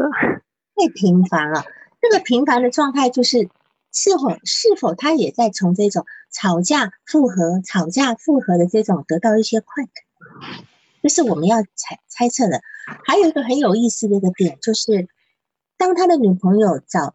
[0.76, 1.63] 太频繁了。
[2.02, 3.48] 这个频繁的状态，就是
[3.94, 9.94] 是否是否他也在从这种吵架复合、吵架复合的这种得到一些快感，
[11.04, 12.63] 这是我们要猜猜测的。
[13.06, 15.08] 还有一个很有意思的一个点，就是
[15.78, 17.13] 当他的女朋友找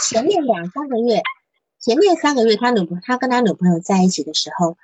[0.00, 1.20] 前面两三个月，
[1.80, 4.78] 前面三个月他女他跟他女朋友在一起的时候。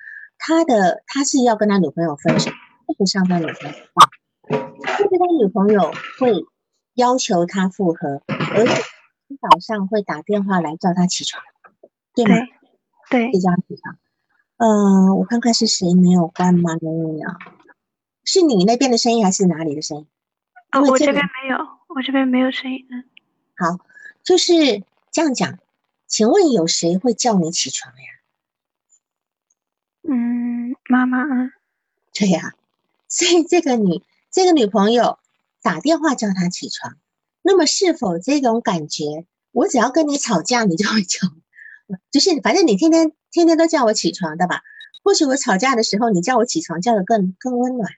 [0.46, 2.50] 他的他是要跟他女朋友分手，
[2.98, 3.78] 不上他女朋友，
[4.50, 6.44] 但是他女朋友会
[6.92, 8.82] 要求他复合，而且
[9.40, 11.42] 早上会打电话来叫他起床，
[12.14, 12.36] 对吗？
[13.08, 13.96] 对，叫他起床。
[14.58, 17.38] 嗯，我看看是谁没有关麦呀？
[18.22, 20.06] 是你那边的声音还是哪里的声音？
[20.72, 21.56] 哦，我这边没有，
[21.88, 22.86] 我这边没有声音。
[22.90, 23.04] 嗯，
[23.56, 23.78] 好，
[24.22, 25.58] 就是这样讲。
[26.06, 28.04] 请问有谁会叫你起床呀？
[30.90, 31.50] 嗯，妈啊，
[32.12, 32.52] 对呀，
[33.08, 35.18] 所以这个女这个女朋友
[35.62, 36.96] 打电话叫他起床，
[37.42, 41.20] 那么是否这种感觉，我只要跟你吵架，你就会叫，
[42.10, 44.62] 就是反正你天天天天都叫我起床的吧？
[45.02, 47.90] 或许我吵架的时候，你叫我起床叫的更更温暖，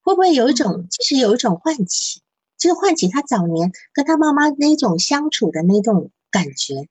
[0.00, 2.20] 会不会有一种其实有一种唤起，
[2.58, 6.88] 就是唤起他早年跟他妈妈那种相处的那种感觉，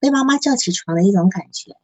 [0.00, 1.76] 被妈妈叫起床的一种感觉。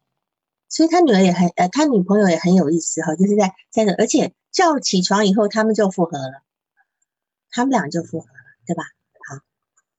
[0.71, 6.43] 所以他女儿也很呃，他女朋友也很有意思哈，就是在在那，而且叫起床以后，他们就复合了，
[7.51, 8.35] 他们俩就复合了，
[8.67, 8.85] 对吧？
[9.29, 9.41] 好，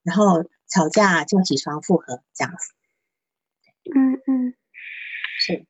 [0.02, 2.72] 然后吵架就起床复合这样子。
[3.94, 4.54] 嗯嗯，
[5.40, 5.66] 是，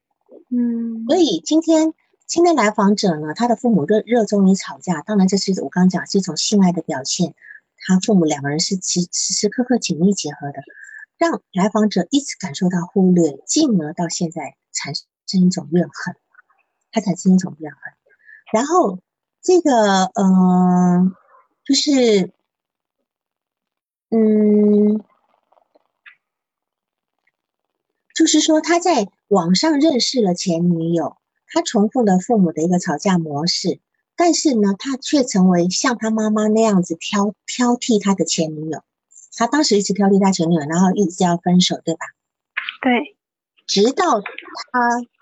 [0.50, 1.06] 嗯。
[1.08, 1.94] 所以今天
[2.28, 7.34] 今天来访者呢，他的父母热热衷于吵架，当然这是我刚刚讲是一种性爱的表现，
[7.78, 10.62] 他父母两个人是时时时刻刻紧密结合的，
[11.18, 14.58] 让来访者一直感受到忽略，进而到现在。
[14.74, 16.16] 产生一种怨恨，
[16.92, 17.80] 他产生一种怨恨，
[18.54, 19.00] 然后
[19.42, 21.16] 这个嗯，
[21.64, 22.32] 就是，
[24.10, 25.04] 嗯，
[28.14, 33.80] 就是说他在网上认识了前女友，他重复了父母的一个吵架模式，
[34.16, 38.84] 但是呢，他却成为像他妈妈那样子挑挑剔他的前女友，
[39.38, 42.06] 他当时一直挑剔他前女友，然后一直要分手，对吧？
[42.82, 43.16] 对。
[43.68, 44.28] 直到他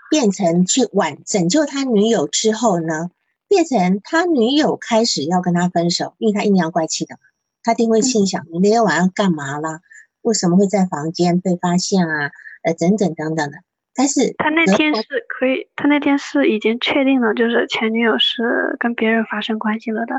[0.10, 3.12] 变成去挽拯救他女友之后呢，
[3.48, 7.18] 变成他女友开始要跟他分手，因为他阴阳怪气的，
[7.62, 9.82] 他定会心想：你那天晚上干嘛啦？
[10.22, 12.32] 为什么会在房间被发现啊？
[12.64, 13.58] 呃，等等等等的。
[13.94, 20.16] 但是他那天是可以，他那天是已经确定了，就是前女友是跟别人发生关系了的。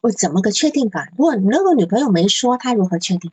[0.00, 1.08] 我怎么个确定法？
[1.16, 3.32] 如果如果女朋友没说，他如何确定？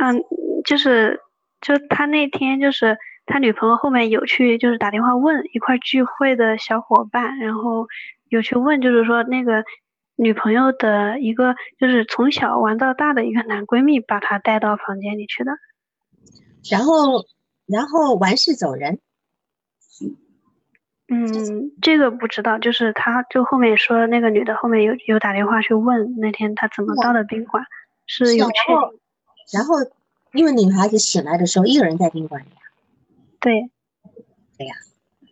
[0.00, 0.24] 嗯，
[0.64, 1.20] 就是。
[1.60, 7.88] 就他那天就是他女朋友后面有去就是打电话问一块聚会的小伙伴，然后
[8.28, 9.64] 有去问就是说那个
[10.16, 15.52] 女朋友的一个就是从小玩到大的一个男闺蜜把他带到房间里去的，
[16.70, 17.24] 然后
[17.66, 19.00] 然后完事走人。
[21.08, 27.64] 嗯，这个不知道，就是他就后面说那个女的后面有有打电话去问那天他怎么到的宾馆，
[28.06, 28.76] 是有确定，
[29.52, 29.74] 然后。
[30.38, 32.62] 因为女孩子醒来的时候，一个人在宾馆里啊。
[33.40, 33.68] 对，
[34.56, 34.74] 对呀。
[35.20, 35.26] 好，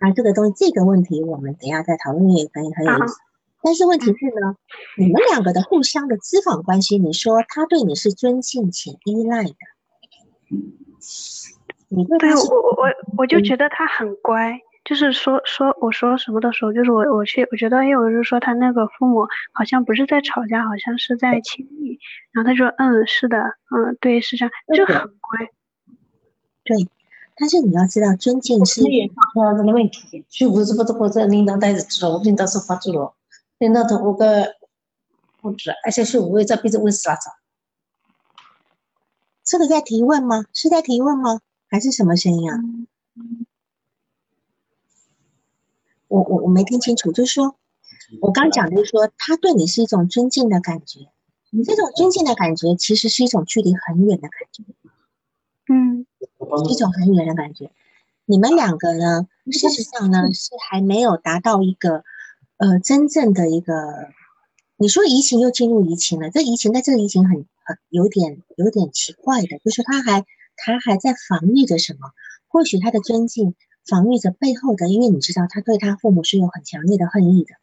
[0.00, 3.16] 那这个东西，这个问题我们等下再讨论，也很很有意思。
[3.60, 4.54] 但是问题是呢，
[4.96, 9.54] 你们两个的互相的咨访关系，你说他对你是尊敬且依赖的，
[11.88, 12.86] 你对对我我我
[13.18, 21.96] 我就觉得他很乖，就是说说我说什么的时候，就是我我去我觉得，因为我是说他那个父母好像不是在吵架，好像是在亲密，
[22.32, 25.46] 然后他说嗯是的，嗯对是这样，就很乖，
[26.64, 26.88] 对。
[27.36, 33.14] 但是你要知道，尊敬是也发生这个问题，所以我是不是或者领导带着做，领导是发作了，
[33.58, 34.56] 领导他我个
[35.40, 37.30] 不知，而且是我也在逼着问啥子？
[39.44, 40.46] 这个在提问吗？
[40.52, 41.38] 是在提问吗？
[41.68, 42.58] 还是什么声音啊？
[46.10, 47.54] 我我我没听清楚，就是说
[48.20, 51.06] 我刚讲的是说，他对你是一种尊敬的感觉，
[51.50, 54.64] 你这种尊敬的感觉其实是一种距离很远的感觉。
[55.72, 56.04] 嗯，
[56.68, 57.70] 一种很远的感觉。
[58.26, 62.02] 你们两个呢，事实上呢是还没有达到一个
[62.56, 63.74] 呃真正的一个。
[64.76, 70.24] 你说移情又进入移情了，这移情，但这个移情很很有点有点奇怪的，就是他还
[70.56, 72.10] 他还在防御着什么？
[72.48, 73.54] 或许他的尊敬
[73.86, 77.54] 防御着背后的，因为你知道他对他父母是有很强烈的恨意的，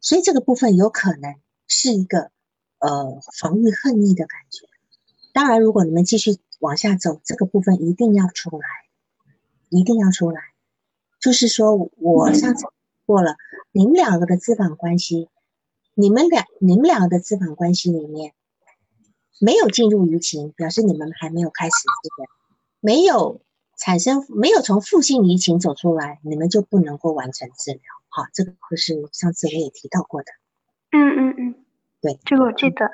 [0.00, 1.34] 所以这个部分有可能
[1.66, 2.30] 是一个
[2.78, 4.66] 呃防御恨意的感觉。
[5.32, 8.66] 当然，如果你们继续往下走，这个部分一定要出来，
[9.68, 10.40] 一定要出来。
[11.20, 12.66] 就是说，我上次
[13.06, 13.36] 过了，
[13.70, 15.28] 你们两个的资访关系，
[15.94, 18.34] 你们俩你们两个的资访关系里面
[19.38, 22.30] 没有进入舆情，表示你们还没有开始这个，
[22.80, 23.40] 没有
[23.84, 27.80] 产生，没有从负性移情走出来，你们就不能够完成治疗。
[28.08, 30.30] 好，这个是上次我也提到过的。
[30.92, 31.64] 嗯嗯嗯，
[32.00, 32.88] 对，这个我记得。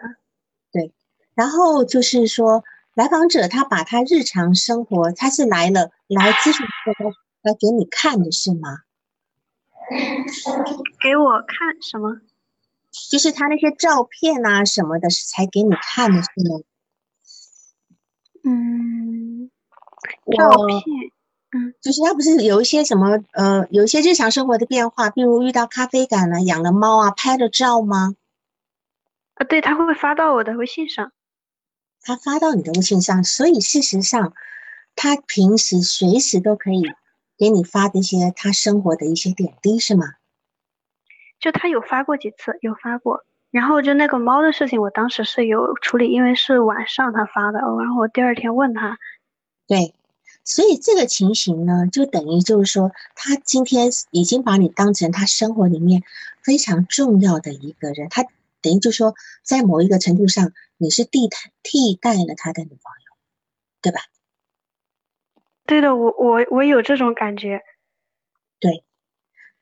[0.73, 0.95] 对。
[1.35, 8.79] 然后就是说，来访者他把他日常生活，他是来了来咨询来来给你看的是吗？
[11.01, 12.21] 给我看什么？
[13.11, 16.61] 就是他那些照片啊什么的，才给你看的是吗？
[18.45, 19.08] 嗯，
[20.37, 20.83] 照片，
[21.53, 28.15] 嗯，就是他不是有一些什么呃，有一些日常生活的变化，比如遇到咖啡感了，养了猫啊，拍了照吗？
[29.35, 31.13] 啊，对，他会发到我的微信上。
[32.03, 34.33] 他发到你的微信上，所以事实上，
[34.95, 36.83] 他平时随时都可以
[37.37, 40.05] 给你发这些他生活的一些点滴，是吗？
[41.41, 43.25] 就他有发过几次，有发过。
[43.51, 48.99] 然后就那个猫的事情，我当时是有处理，因为是晚上他发的，然后我第二天问他。
[49.69, 49.95] 对，
[50.43, 56.03] 所以这个情形呢，就等于就是说，他今天已经把你当成他生活里面
[56.43, 58.25] 非常重要的一个人，他。
[58.61, 63.17] 等于就说，在某一个程度上，你是替代替代了他的女朋友，
[63.81, 64.01] 对吧？
[65.65, 67.63] 对的，我我我有这种感觉。
[68.59, 68.83] 对，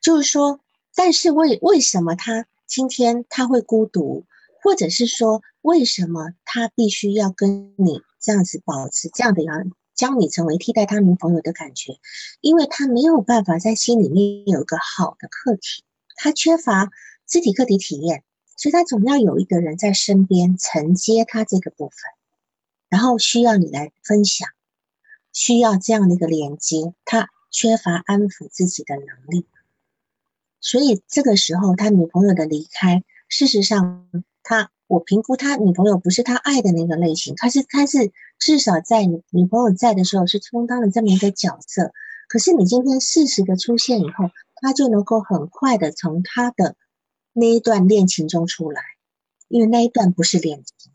[0.01, 0.61] 就是说，
[0.95, 4.25] 但是为为什么他今天他会孤独，
[4.63, 11.99] 或者是说，为什么他必须要跟你这样子保持这样的样，将你成为替代他女朋友的感觉？
[12.41, 15.83] 因为他没有办法在心里面有一个好的客体，
[16.15, 16.91] 他缺乏
[17.27, 18.23] 肢体客体体验。
[18.59, 21.99] 所以他总要有一个人在身边承接他这个部分，
[22.89, 24.49] 然后需要你来分享，
[25.31, 26.95] 需要这样的一个连接。
[27.05, 29.47] 他缺乏安抚自己的能力，
[30.59, 34.09] 所以这个时候他女朋友的离开，事实上
[34.43, 41.93] 他我评估他女朋友不是他爱的那个类型，他是他是至少在女朋友在的时候是充当了这么一个角色。
[42.29, 44.31] 可是你今天适时的出现以后，
[44.63, 46.77] 他就能够很快的从他的。
[47.39, 48.81] 那一段恋情中出来，
[49.49, 50.91] 因为那一段不是恋情，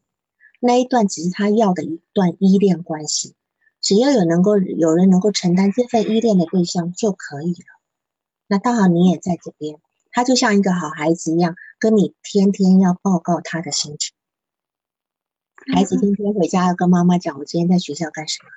[0.60, 3.36] 那一段只是他要的一段依恋关系。
[3.80, 7.80] 只要有能够有人能够承担这份依恋的对象就可以了。
[8.48, 9.78] 那刚好你也在这边，
[10.12, 14.14] 他就像一个好孩子一样，跟你天天要报告他的心情。
[15.74, 18.50] 孩子天天回家要跟妈妈讲我今天在学校干什么。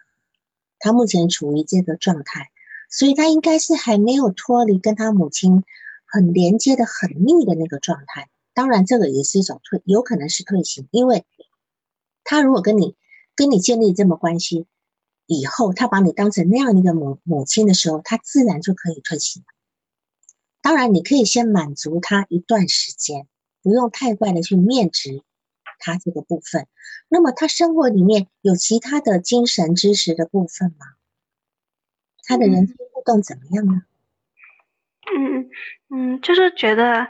[0.79, 2.53] 他目前处于这个状态，
[2.89, 5.65] 所以他应该是还没有脱离跟他母亲。
[6.07, 11.25] 很连接的很密的那个状态，当然这个也是一种退，有可能是退行，因为
[12.23, 12.95] 他如果跟你
[13.35, 14.69] 跟你建立这么关系
[15.27, 19.43] 以后，他把你当成那样一个母母亲的时候，他自然就可以退行。
[20.65, 23.27] 当然，你可以先满足他一段时间，
[23.63, 25.23] 不用太快的去面值
[25.79, 26.67] 他这个部分。
[27.11, 30.87] 那么他生活里面有其他的精神支持的部分吗？
[32.27, 33.83] 他的人际互动怎么样呢？
[35.15, 35.51] 嗯
[35.91, 37.09] 嗯，就是觉得，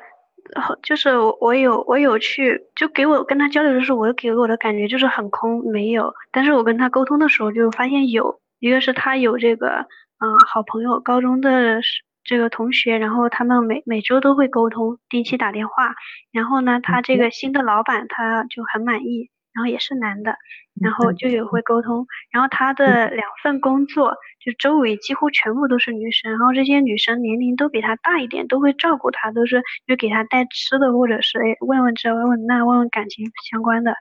[0.83, 6.13] 就是我有我有去，就给我跟他交流的时候，我给我的感觉就是很空，没有。
[6.33, 9.87] 但是我跟他沟通的时候，就发现有一个是他有这个，
[10.19, 11.81] 嗯，好朋友，高中的
[12.25, 15.95] 这个同学，然后他们每每周都会沟通，定期打电话。
[16.33, 20.37] 然后呢，他这个新的老板他就很满意，然后也是男的，
[20.81, 22.07] 然后就有会沟通。
[22.31, 33.95] 然后他的两份工作，就周围几乎全部都是女生，然后这些女生年龄都比他大一点，都会照顾他，都是就给他带吃的，或者是哎问问这问问那，问问感情相关的。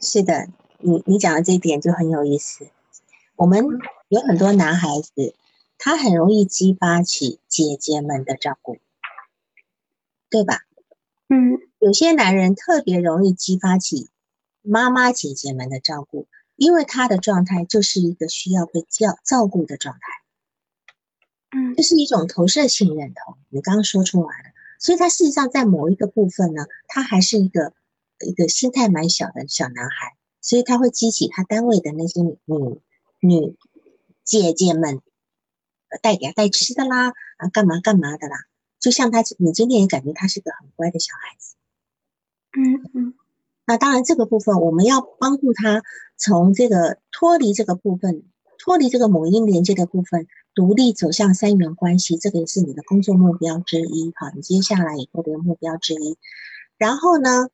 [0.00, 0.48] 是的，
[0.78, 2.66] 你你讲的这一点就很有意思。
[3.36, 3.60] 我们
[4.08, 5.34] 有很多男孩子，
[5.84, 8.78] 他很容易激发起姐姐们的照顾，
[10.30, 10.60] 对吧？
[11.28, 14.08] 嗯，有些男人特别容易激发起
[14.62, 20.00] 妈妈姐姐们的照顾，因为他的状态就是一个需要被照照顾的状态。
[21.50, 24.50] 嗯，这是一种投射性认同，你刚刚说出来了。
[24.78, 27.74] 所以他事实上在某一个部分呢，他还是一个
[28.24, 32.38] 一个心态蛮小的小男孩，所以他会激起他单位的那些女。
[33.18, 33.56] 女
[34.24, 35.00] 姐姐们，
[36.00, 38.36] 带给他带吃的啦，啊，干嘛干嘛的啦，
[38.80, 41.54] 就像他，你今天也感觉他是个很乖的小孩子，
[42.52, 43.14] 嗯嗯。
[43.64, 45.84] 那当然，这个部分我们要帮助他
[46.16, 48.24] 从这个脱离这个部分，
[48.58, 54.12] 脱离这个母婴连接的部分，独立走向三元关系，这个也是你的工作目标之一。
[54.16, 56.18] 好，你接下来以后的目标之一。
[56.76, 57.50] 然后呢，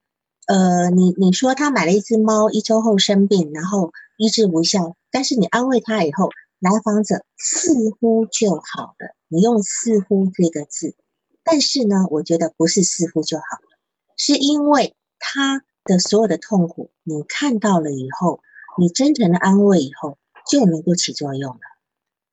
[0.46, 4.96] 呃，你你说他买了一只猫，一周后生病，然后医治无效。
[5.10, 9.14] 但是你安慰他以后，来访者似乎就好了。
[9.28, 10.96] 你用“似乎”这个字，
[11.44, 13.78] 但是呢，我觉得不是似乎就好了，
[14.16, 18.40] 是因为他的所有的痛苦，你看到了以后，
[18.78, 20.18] 你真诚的安慰以后，
[20.50, 21.60] 就能够起作用了。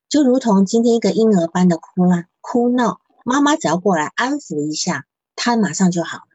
[0.08, 5.06] 就如同今天一个婴儿般的哭啦、哭闹，妈妈只要过来安抚一下，
[5.36, 6.28] 他马上就好了，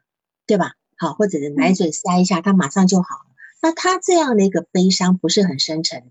[0.45, 0.75] 对吧？
[0.97, 3.25] 好，或者是奶嘴塞一下，他马上就好了。
[3.61, 6.09] 那他这样的一个悲伤，不是很深沉的。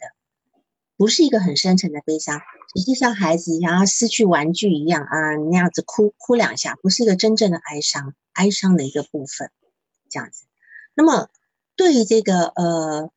[1.00, 2.42] 不是一个很深沉的悲伤，
[2.74, 9.50] 只是像孩子一样失去玩具一样啊那样子哭哭两下，不是一个真正的哀伤，哀伤的一个部分，
[10.10, 10.44] 这样子。
[10.92, 11.30] 那么
[11.74, 13.10] 对于这个呃，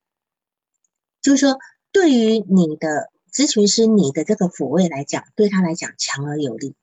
[1.21, 1.59] 就是说
[1.91, 6.75] 对于你的咨询师，你的这个抚慰来讲，对他来讲强而有力，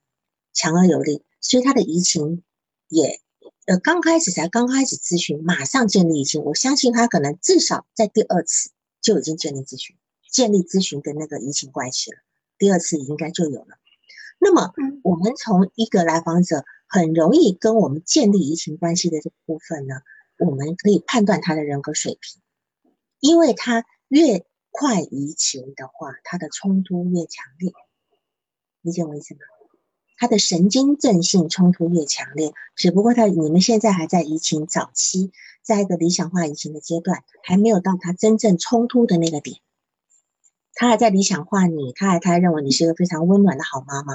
[0.53, 2.43] 强而有力，所以他的移情
[2.89, 3.23] 也
[3.65, 8.71] 呃刚开始才刚开始咨询，马上建立移情，我相信他可能至少在第二次
[9.01, 9.97] 就已经建立咨询。
[10.31, 12.19] 建立咨询的那个移情关系了，
[12.59, 13.77] 第二次应该就有了。
[14.39, 14.73] 那么，
[15.03, 19.97] 我们从一个来访者很容易跟我们建立移情关系的这个部分呢，
[20.39, 22.41] 我们可以判断他的人格水平，
[23.19, 27.73] 因为他越快移情的话，他的冲突越强烈，
[28.81, 29.41] 理解我意思吗？
[30.17, 39.61] 他的神经症性冲突越强烈，只不过他你们现在还在移情早期，在一个理想化移情的阶段，还没有到他真正冲突的那个点。
[40.81, 44.15] 他还在理想化你，他还他还认为你是一个非常温暖的好妈妈，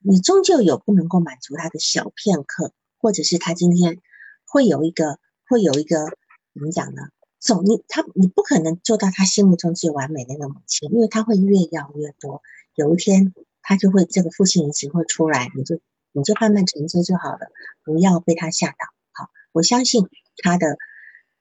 [0.00, 3.96] 你终究有不能够满足他的小片刻，或者是他今天
[4.44, 5.18] 会有一个
[5.48, 6.04] 会有一个
[6.52, 7.08] 怎么讲呢？
[7.38, 12.42] 总你他你不可能做到他心目中最完美的那个母亲，因为他会越要越多，
[12.74, 15.80] 有一天他就会这个父亲移情会出来，你就
[16.12, 17.38] 你就慢慢承接就好了，
[17.84, 18.76] 不要被他吓到。
[19.12, 20.10] 好，我相信
[20.42, 20.76] 他的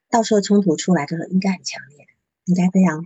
[0.10, 2.14] 到时候冲突出来的时候应该很强烈的，
[2.46, 3.06] 应该非常。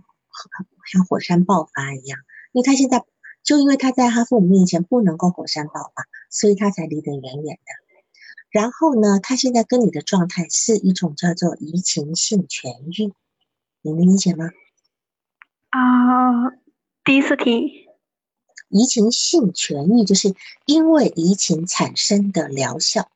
[0.90, 2.18] 像火山爆发一样，
[2.52, 3.04] 因为他现在
[3.42, 7.84] 就因为他在他父母面前不能够火山爆发，所以他才离得远远的。
[8.50, 13.12] 然后呢，他现在跟你的状态是一种叫做移情性痊愈，
[13.82, 14.50] 你能理解吗？
[15.70, 16.50] 啊，
[17.02, 17.68] 第一次听。
[18.68, 20.34] 移情性痊愈就是
[20.66, 23.10] 因为移情产生的疗效，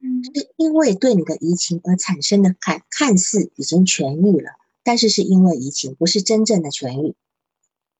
[0.00, 4.52] 嗯，是因为对你的移情而产生的看看似已经痊愈了。
[4.84, 7.16] 但是是因为疫情，不是真正的痊愈。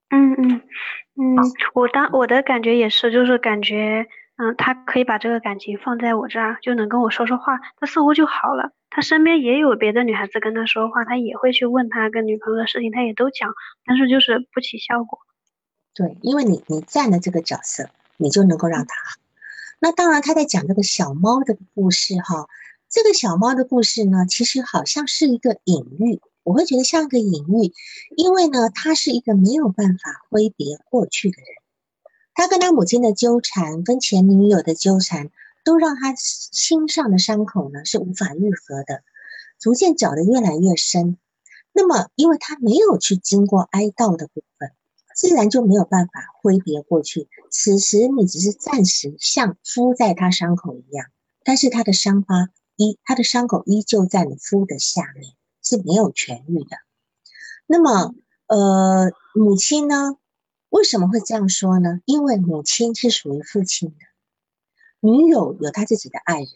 [0.09, 0.61] 嗯嗯
[1.15, 1.35] 嗯，
[1.73, 4.05] 我当我的感觉也是，就是感觉，
[4.37, 8.71] 嗯，他可以把这个感情放在我这儿，就能跟我说说话，他似乎就好了。
[8.89, 13.53] 他身边也有别的女孩子跟他说话，他也会去问他跟女朋友的事情，他也都讲，
[13.85, 15.19] 但是就是不起效果。
[15.93, 19.19] 对，因为你你占了这个角色，你就能够让他好。
[19.79, 22.47] 那当然，他在讲这个小猫的故事哈，
[22.89, 26.21] 这个小猫的故事呢，其实好像是一个隐喻。
[26.45, 27.73] 我会觉得像个隐喻，
[28.15, 31.47] 因为呢，他是一个没有办法挥别过去的人。
[32.35, 35.31] 他跟他母亲的纠缠，跟前女友的纠缠，
[35.63, 39.01] 都让他心上的伤口呢是无法愈合的，
[39.59, 41.17] 逐渐搅得越来越深。
[41.73, 44.71] 那么，因为他没有去经过哀悼的部分，
[45.15, 47.27] 自然就没有办法挥别过去。
[47.49, 51.07] 此时你只是暂时像敷在他伤口一样，
[51.43, 55.33] 但是他的伤疤依他的伤口依旧在你敷的下面。
[55.65, 56.77] 是没有痊愈的。
[57.65, 60.17] 那么，呃，母亲呢？
[60.69, 62.01] 为什么会这样说呢？
[62.05, 63.95] 因为母亲是属于父亲的，
[64.99, 66.49] 女友有她自己的爱人，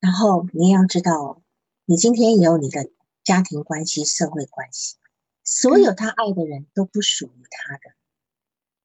[0.00, 1.42] 然后你要知道，
[1.84, 2.88] 你今天也有你的
[3.24, 4.96] 家庭关系、社会关系，
[5.44, 7.94] 所有他爱的人都不属于他的，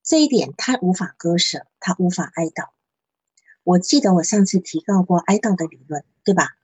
[0.01, 2.69] 这一点他无法割舍，他无法哀悼。
[3.63, 6.57] 我记得我上次提到过哀悼的理论，对吧？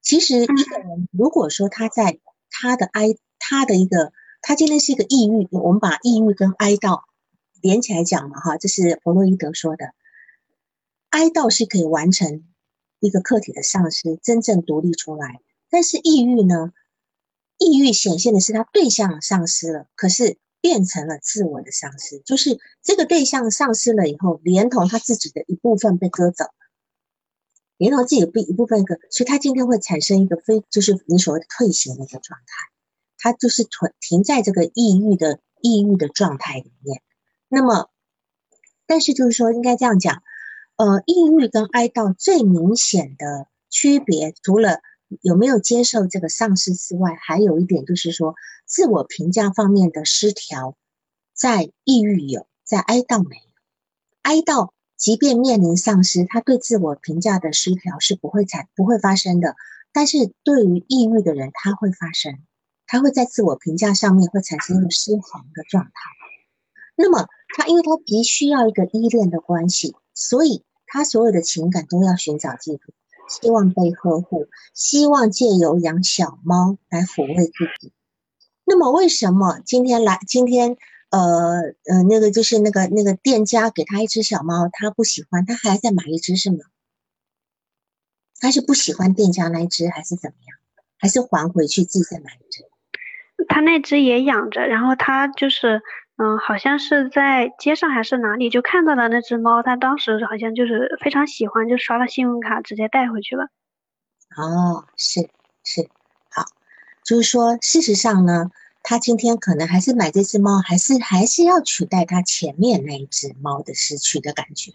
[0.00, 2.18] 其实一个人如果说他在
[2.50, 4.12] 他的哀，他的一个。
[4.40, 7.02] 他今天是一个抑郁，我们把抑郁跟哀悼
[7.60, 9.86] 连起来讲嘛，哈，这是弗洛伊德说的。
[11.10, 12.44] 哀悼是可以完成
[13.00, 15.40] 一个客体的丧失，真正独立出来。
[15.68, 16.72] 但是抑郁呢？
[17.58, 26.50] 抑郁显现的是他对象丧失了，可是变成了自我的丧失，就是这个对象丧失了以后，连同他自己的一部分被割走了，
[27.78, 32.68] 连同自己的一部分一个，所以他今天会产生一个非，就是你所谓的退行的一个状态。
[33.20, 33.70] 他就是停
[34.00, 37.02] 停在这个抑郁的抑郁的状态里面，
[37.48, 37.90] 那么，
[38.86, 40.22] 但是就是说应该这样讲，
[40.76, 44.82] 呃，抑郁跟哀悼最明显的区别，除了
[45.20, 50.76] 有没有接受这个丧失之外，还有一点就是说自我评价方面的失调，
[51.34, 53.42] 在抑郁有，在哀悼没有。
[54.22, 59.54] 哀悼即便面临丧失，他对自我评价的失调是不会产不会发生的，
[59.92, 62.38] 但是对于抑郁的人，他会发生。
[62.90, 65.90] 他会在自我评价上面会产生一个失衡的状态。
[66.96, 72.94] 那么他，因为他急需要一个依恋的关系，所以他所有的情感都要寻找寄托，
[73.28, 77.92] 希望被呵护，希望借由养小猫来抚慰自己。
[78.64, 80.76] 那么为什么今天来今天
[81.10, 86.58] 呃呃那个就是那个那个店家给他一只小猫，他不喜欢，他还再买一只是吗？
[88.40, 90.58] 他是不喜欢店家那一只，还是怎么样？
[90.98, 92.64] 还是还回去自己再买一只？
[93.48, 95.80] 他那只也养着，然后他就是，
[96.16, 103.44] 嗯，好像是在街上还是哪里就看到了那只猫，他当时好像就是非常喜欢，就刷了信用卡直接带回去了。
[104.36, 105.30] 哦，是
[105.64, 105.88] 是，
[106.30, 106.44] 好，
[107.04, 108.50] 就是说，事实上呢，
[108.82, 114.72] 他今天可能还是买这只猫，还是还是要取代他前面那一只猫的失去的感觉。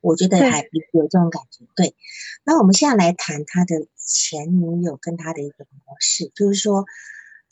[0.00, 1.64] 我觉得还有这种感觉。
[1.76, 1.94] 对，
[2.44, 6.84] 那我们现在来谈他的前女友跟他的一个模式，就是说。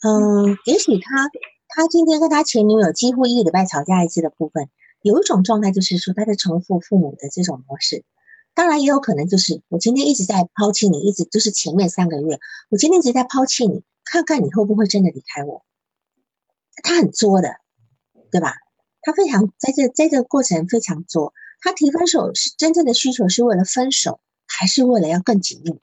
[0.03, 1.29] 嗯，也许他
[1.67, 4.67] 他今天跟他前女友几乎一个礼拜吵架一次的部分，
[5.03, 8.03] 有一种状态就是说他在重复父母的这种模式。
[8.55, 12.39] 当然也有可能就是我今天一直在抛弃你，一直就是前面三个月，
[12.69, 15.63] 我今天一直在抛弃你，看看你会不会真的离开我。
[16.83, 17.57] 他很作的，
[18.31, 18.55] 对吧？
[19.01, 21.33] 他非常在这在这个过程非常作。
[21.59, 25.79] 他提分手是真正的需求是为了分手，还是为了要更紧密？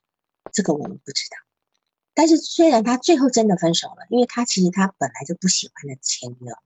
[0.53, 1.36] 这个我们不知道。
[2.14, 6.57] 但是虽然他最后真的分手了，因为他其实他本来就不喜欢的前女友，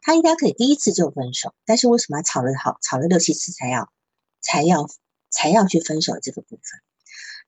[0.00, 3.92] 他应该可以第一次就分手，但是为什么吵了好吵了六七次才要
[4.40, 4.88] 才要
[5.30, 6.80] 才要去分手这个部分？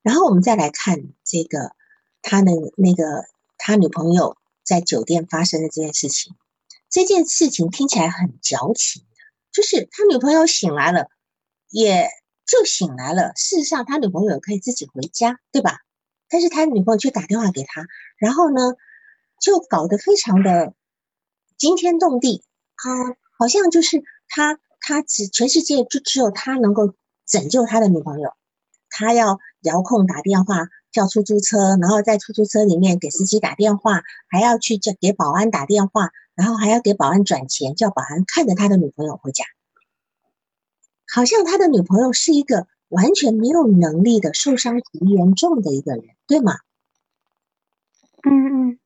[0.03, 1.73] 然后我们再来看这个
[2.21, 3.25] 他的那个
[3.57, 4.37] 他女朋友
[4.67, 6.35] 在酒店发生的这件事情，
[6.91, 9.09] 这件事情听起来很矫情的，
[9.53, 11.09] 就是他女朋友醒来了，
[11.71, 12.09] 也
[12.45, 15.79] 就醒来了，事实上他女朋友可以自己回家，对吧？
[16.29, 17.87] 但是他女朋友却打电话给他，
[18.19, 18.75] 然后呢，
[19.41, 20.75] 就搞得非常的
[21.57, 22.43] 惊天动地。
[22.75, 26.95] 啊，好像就是他他只全世界就只有他能够
[27.25, 28.35] 拯救他的女朋友，
[28.91, 39.45] 他要遥控打电话叫出租车，然后在出租车里面给司机打电话，还要去叫给保安打电话，然后还要给保安转钱，叫保安看着他的女朋友回家，
[41.07, 42.67] 好像他的女朋友是一个。
[42.89, 46.55] 完全没有能力的、受伤极严重的一个人，对吗？
[48.23, 48.79] 嗯嗯，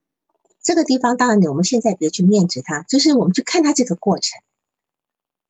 [0.62, 4.40] 这个地方当然，我们现在别去面质他，就是我们去看他这个过程。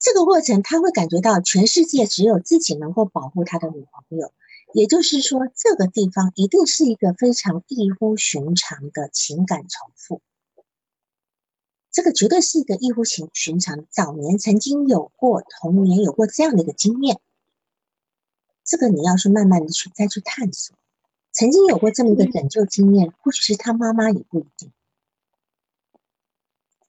[0.01, 4.33] 这个过程，他会感觉到全世界只有自己能够保护他的女朋友，
[4.73, 10.21] 也就是说，这个地方一定是一个非常异乎寻常的情感重复。
[11.91, 17.21] 这个绝对是一个异乎寻寻常，早年曾经有过，童年有过这样的一个经验。
[18.65, 20.77] 这个你要是慢慢的去再去探索，
[21.33, 24.71] 曾经有过这么一个拯救经验，或许是他妈妈也不一定，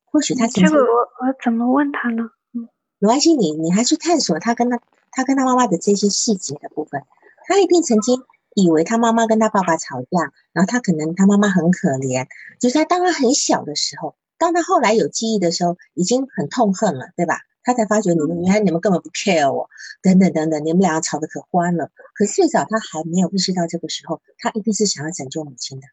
[0.05, 0.65] 或许他曾经。
[0.65, 2.29] 这个我我怎么问他呢？
[2.53, 2.69] 嗯，
[2.99, 4.79] 没关系，你你还去探索他跟他
[5.09, 7.03] 他跟他妈妈的这些细节的部分，
[7.51, 8.23] 他一定曾经
[8.55, 12.27] 以为他妈妈跟他爸爸吵架，然后他可能他妈妈很可怜，
[12.59, 17.39] 就是他当他很小的时候，当他后来有记忆的时候，已经很痛恨了，对吧？
[17.63, 19.69] 他才发觉你们原来你们根本不 care 我，
[20.01, 21.91] 等等等等，你们两个吵得可欢了。
[22.15, 25.85] 可是最早他还没有意识到这个时候，他一定是想要拯救母亲的，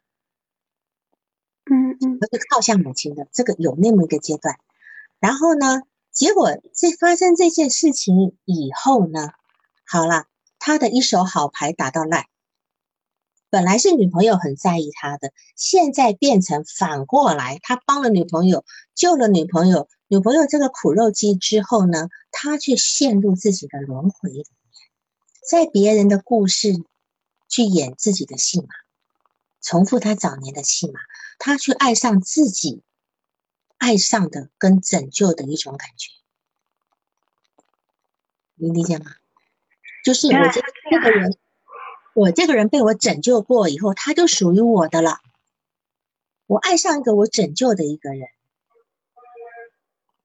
[1.71, 4.57] 嗯嗯，而是靠向母亲的，这个有那么一个阶段。
[5.21, 9.29] 然后呢，结果在发生这件事情以后呢，
[9.85, 10.25] 好了，
[10.59, 12.27] 他的一手好牌打到烂。
[13.51, 24.47] 本来是女朋友很在意他的，现在变成反过来，他帮了女朋友，救了女朋友，女朋友这个苦肉计之后呢，他却陷入自己的轮回里面，
[25.49, 26.85] 在别人的故事
[27.49, 28.69] 去演自己的戏码，
[29.63, 31.01] 重复他早年的戏码，
[31.39, 32.83] 他去爱上自己
[33.79, 36.11] 爱上的跟拯救的一种感觉，
[38.57, 39.13] 你理解吗？
[40.05, 41.37] 就是我这这个人。
[42.15, 45.21] 我这个人被我拯救过以后，他就属于我的了。
[46.47, 48.29] 我爱上一个我拯救的一个人，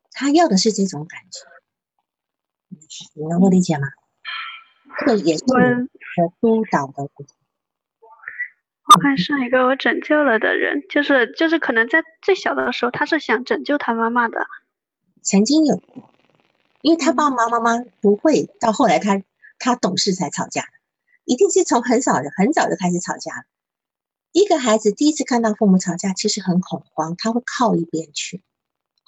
[0.09, 1.45] 他要的是这种感觉，
[3.13, 3.89] 你能够理解吗？
[5.01, 5.87] 这个也是我的
[6.41, 7.03] 督导的。
[7.03, 7.09] 我
[9.03, 14.47] 爱上一个我拯救了的人，就是就是可能在最小的时候，他是想拯救他妈妈的。
[15.21, 15.79] 曾经有，
[16.81, 19.21] 因为他爸爸妈妈不会，到后来他
[19.63, 20.65] 他懂事才吵架。
[21.25, 23.43] 一定是从很早的很早就开始吵架了。
[24.33, 28.43] 一个孩子第一次看到父母吵架，其实很恐慌，他会靠一边去。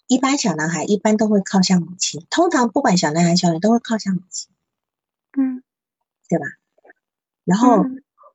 [0.08, 4.49] 一般小男孩一般都会靠向母亲，通常不管小男孩小女都会靠向母亲，
[5.38, 5.64] 嗯，
[6.30, 6.45] 对吧？
[7.43, 7.84] 然后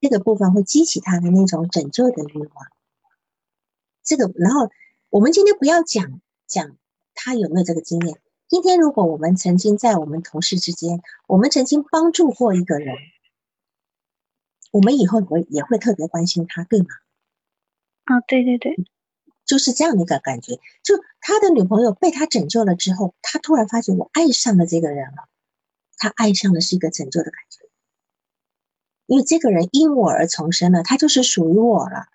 [0.00, 2.66] 这个部分会激起他的那种拯救的欲望。
[4.02, 4.70] 这个，然后
[5.08, 6.76] 我们今天不要讲讲
[7.14, 8.20] 他有没有这个经验。
[8.50, 12.96] 今天如果我们曾经在我们同事之间，我们曾经帮助过一个人。
[14.72, 16.88] 我们以后会也会特别关心他，对吗？
[18.06, 18.74] 啊，对对对，
[19.46, 20.54] 就是这样的一个感觉。
[20.82, 25.28] 就他的女朋友被他拯救了之后，他突然发觉我爱上了这个人了。
[25.96, 27.70] 他爱上的是一个拯救的感觉，
[29.06, 32.06] 因为这个人因我而重生了，他就是属于我了。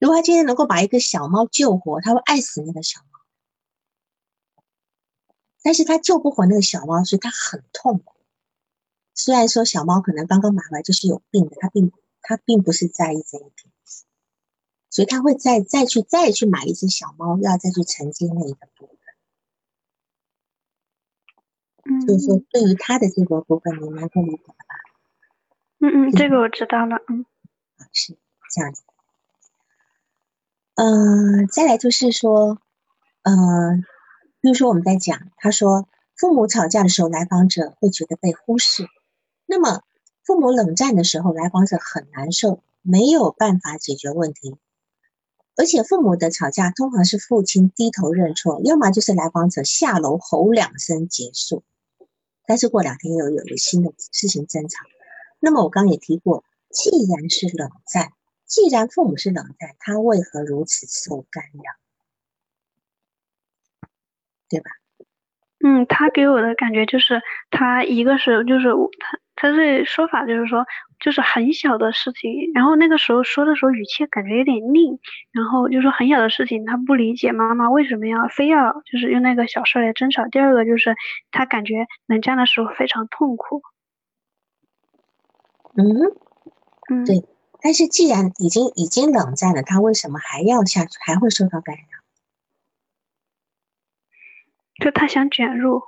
[0.00, 3.13] 如果他今天能够把一个小猫救活，他会爱死那个小猫。
[5.64, 8.14] 但是他救不活那个小猫，所以他很痛苦。
[9.14, 11.90] 虽然说小猫可能刚刚买回来就是有病的，它并
[12.20, 13.72] 它并不是在意这一点，
[14.90, 18.98] 所以他会再再去再去买一只小猫，要再去承接那一个部分。
[21.84, 24.54] 嗯，就是说对于他的这个部分，你能够理解吧？
[25.80, 26.96] 嗯嗯，这个我知道了。
[27.08, 27.24] 嗯，
[27.92, 28.16] 是
[28.54, 28.82] 这样子。
[30.76, 32.58] 嗯，再来就是说，
[33.22, 33.84] 嗯，
[34.44, 35.88] 比如说我们在讲，他说
[36.18, 38.86] 父母吵架的时候，来访者会觉得被忽视。
[39.46, 39.80] 那么，
[40.22, 44.58] 父母冷战的时候，来访者很难受，没有办法解决问题。
[45.56, 51.62] 而且，父母的吵架通常是父亲低头认错，要么就是来访者下楼吼两声结束。
[52.46, 54.84] 但是过两天又有一个新的事情争吵。
[55.40, 58.12] 那么我刚刚也提过，既然是冷战，
[58.44, 61.62] 既然父母是冷战，他为何如此受干扰？
[64.54, 64.70] 对吧？
[65.64, 68.68] 嗯，他给我的感觉就是，他一个是就是
[69.00, 69.18] 他。
[69.36, 70.64] 他这说法就是说，
[71.00, 75.00] 就是很小的事情，然后那个时候说的时候语气感觉有点拧，
[75.32, 80.28] 然后就说很小的事情他不理解妈妈为什么要非要就是用那个小事来争吵。
[80.28, 80.94] 第二个就是
[81.32, 83.60] 他感觉冷战的时候非常痛苦。
[85.76, 85.82] 嗯
[86.90, 87.24] 嗯，对。
[87.60, 91.93] 但是既然已经已经冷战了，他为什么还要下去，还会受到干扰？
[94.82, 95.82] 就他想卷入，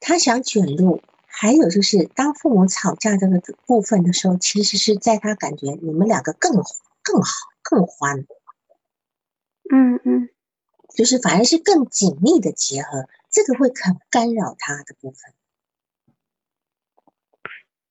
[0.00, 1.02] 他想卷入。
[1.26, 6.52] 还有就是，当父母吵架这个部分的时候，其实是在他感觉你们两个更
[7.02, 7.30] 更好、
[7.62, 8.26] 更欢，
[9.72, 10.28] 嗯嗯，
[10.94, 15.32] 就是反而是更紧密的结合，这个会很干扰他的部分。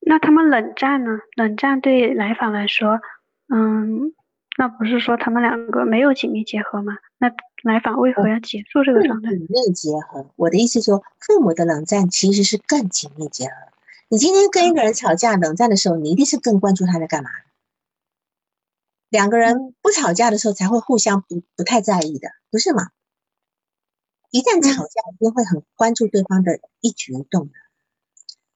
[0.01, 1.19] 那他们冷战呢？
[1.35, 2.99] 冷战对来访来说，
[3.47, 4.13] 嗯。
[4.57, 6.97] 那不是说他们两个没有紧密结合吗？
[7.19, 7.29] 那
[7.63, 9.31] 来访为何要结束这个状态？
[9.31, 13.53] 紧密结合，我的意思说，父母的冷战其实是更紧密结合。
[14.07, 17.29] 你今天跟一个人吵架冷战的时候，你一定是更关注他在干嘛。
[19.09, 22.89] 两个人不吵架的时候才会互相不不太在意的，不是吗？
[24.31, 27.53] 一旦吵架，一定会很关注对方的一举一动的。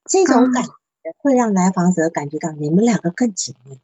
[0.05, 0.71] 这种感觉
[1.17, 3.79] 会让来访者感觉到你们两个更紧密。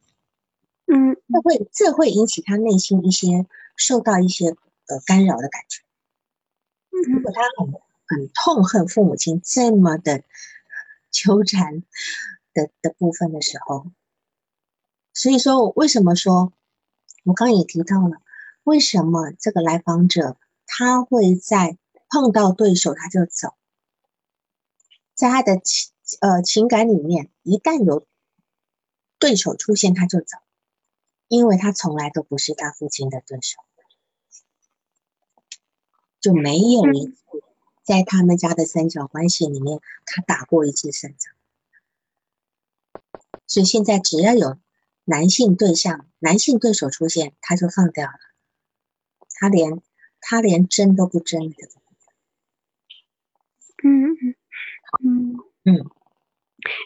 [0.86, 4.56] 嗯，这会这会引起他内心一些受到一些
[4.90, 5.82] 呃干扰的感觉。
[7.08, 7.72] 如果他很
[8.06, 10.24] 很痛恨父母亲这么的
[11.10, 11.84] 纠缠
[12.52, 13.86] 的的部分的时候，
[15.14, 16.52] 所以说为什么说，
[17.24, 18.20] 我刚刚也提到了，
[18.64, 20.36] 为什么这个来访者
[20.66, 21.78] 他会在
[22.08, 23.54] 碰到对手他就走，
[25.14, 28.06] 在他的情呃情感里面，一旦有
[29.18, 30.38] 对手出现他就走。
[31.28, 33.60] 因为他从来都不是他父亲的对手，
[36.20, 37.22] 就没有一次
[37.82, 41.34] 在他们家的三角关系里面，他打过一次胜仗。
[43.46, 44.58] 所以现在只要有
[45.04, 48.18] 男性对象、男性对手出现，他就放掉了，
[49.38, 49.80] 他连
[50.20, 51.56] 他连争都不争的。
[53.82, 54.36] 嗯嗯
[55.02, 55.90] 嗯嗯。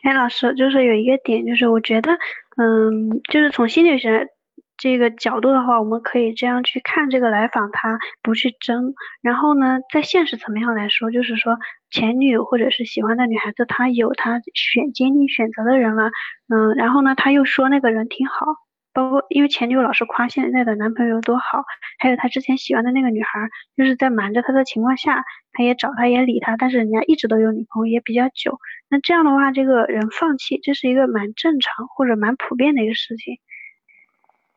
[0.05, 2.13] 哎，老师，就是有一个点，就是我觉得，
[2.57, 4.29] 嗯，就是从心理学
[4.77, 8.95] 这个角度的话，我们可以这样去看这个来访，他不去争。
[9.23, 11.57] 然后呢，在现实层面上来说，就是说
[11.91, 16.11] 前女友或者是喜欢的女孩子，她有她选坚定选择的人了，
[16.53, 18.47] 嗯，然后呢，他又说那个人挺好。
[18.93, 21.65] 包括因为前女友老是夸现在的男朋友多好，
[21.99, 28.59] 还有他之前喜欢的那个女孩，就是在瞒着他的情况下，他也找他也理他，但是人家一直都有女朋友也比较久。
[28.89, 33.39] 那这样的话，这个人放弃，这是一个蛮正常或者蛮普遍的一个事情。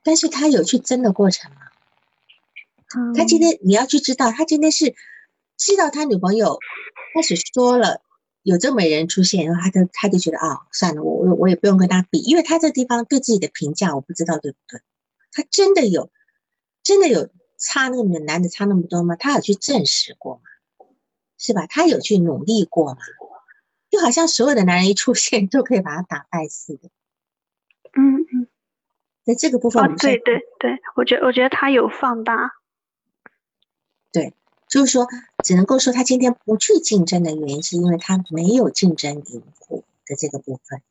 [0.08, 1.58] 但是他有去争的过程吗？
[3.14, 4.96] 他今天你要去知道，他今天是
[5.58, 6.60] 知道他女朋友
[7.14, 8.02] 开始说了。
[8.42, 14.80] 有这么人出现，然后他就他就觉得啊，算了，我我我也不用跟他比，因为他这地方对自己的评价我不知道对不对？
[15.34, 16.10] 他真的有
[16.82, 17.28] 真的有
[17.58, 19.18] 差那个男的差那么多吗？
[19.18, 20.42] 他有去证实过吗？
[21.38, 21.68] 是吧？
[21.68, 23.00] 他有去努力过吗？
[23.90, 26.90] 就好像所有的男人一出现就可以把他打败似的。
[29.28, 32.54] 在这个部分，对对对，我觉我觉得他有放大。
[34.12, 34.34] 对。
[34.70, 35.08] 就是说，
[35.46, 40.82] 只能够说他今天不去竞争的原因，是因为他没有竞争赢过的这个部分。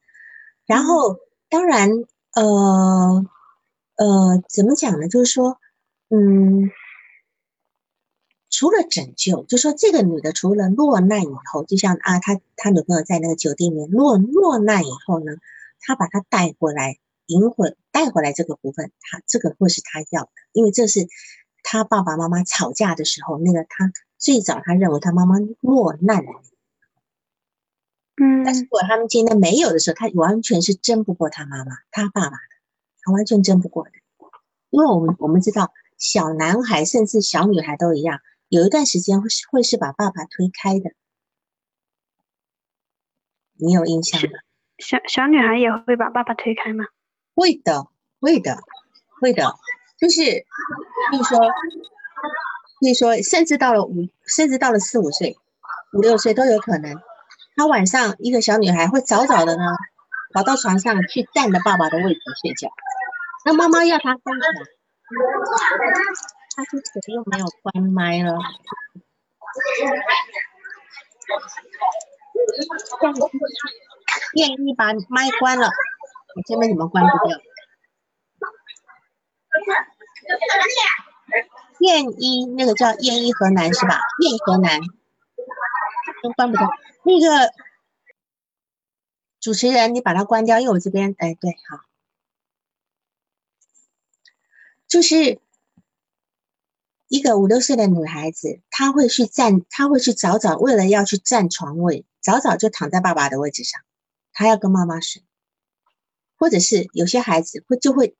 [0.64, 1.18] 然后，
[1.50, 1.90] 当然，
[2.32, 3.26] 呃
[3.96, 5.08] 呃，怎么讲呢？
[5.08, 5.58] 就是说，
[6.08, 6.70] 嗯，
[8.48, 15.32] 除了拯救，就说这个女的除了落难以后，就像啊，他他女朋友在那个酒店里面落落难以后呢，
[15.80, 16.96] 他把她带回来，
[17.26, 21.06] 赢回带回来这个部分，他这个会是他要的，因为这是。
[21.68, 26.40] 他爸爸妈妈吵架的时候，那个他最早他认为他妈妈落难了，
[28.22, 32.38] 嗯，但是如果他们今天没有的时候，他完全是争不过他妈妈、他爸爸的，
[33.02, 33.90] 他完全争不过的，
[34.70, 40.92] 因为我们我们知道小男孩甚至小女孩都一样，有一段时间会是会是把爸爸推开的，
[43.54, 44.38] 你有印象吗？
[44.78, 46.84] 小小女孩也会把爸爸推开吗？
[47.36, 47.86] 会的，
[48.18, 48.58] 会的，
[49.20, 49.54] 会的。
[49.98, 50.44] 就是，
[51.12, 51.38] 就是说，
[52.80, 55.36] 所以说，甚至到了五，甚至到了四五岁、
[55.92, 57.00] 五六岁都有可能。
[57.54, 59.62] 他晚上一个小女孩会早早的呢，
[60.32, 62.68] 跑到床上去占着爸爸的位置睡觉。
[63.44, 64.66] 那妈妈要他干什么？
[66.56, 68.38] 他是谁又没有关麦了？
[74.34, 75.70] 愿意把麦关了，
[76.36, 77.38] 我这边怎么关不掉？
[81.80, 83.98] 燕一那个叫燕一河南是吧？
[84.20, 84.80] 燕河南
[86.22, 86.70] 都关不掉。
[87.04, 87.52] 那个
[89.40, 91.80] 主持人，你把它关掉，因为我这边哎对好，
[94.86, 95.40] 就是
[97.08, 103.80] 一个五六岁的女孩子，她会去占，她会去早早为了要去占床位，早早就躺在爸爸的位置上，
[104.32, 105.22] 她要跟妈妈睡，
[106.36, 108.16] 或者是有些孩子会就会。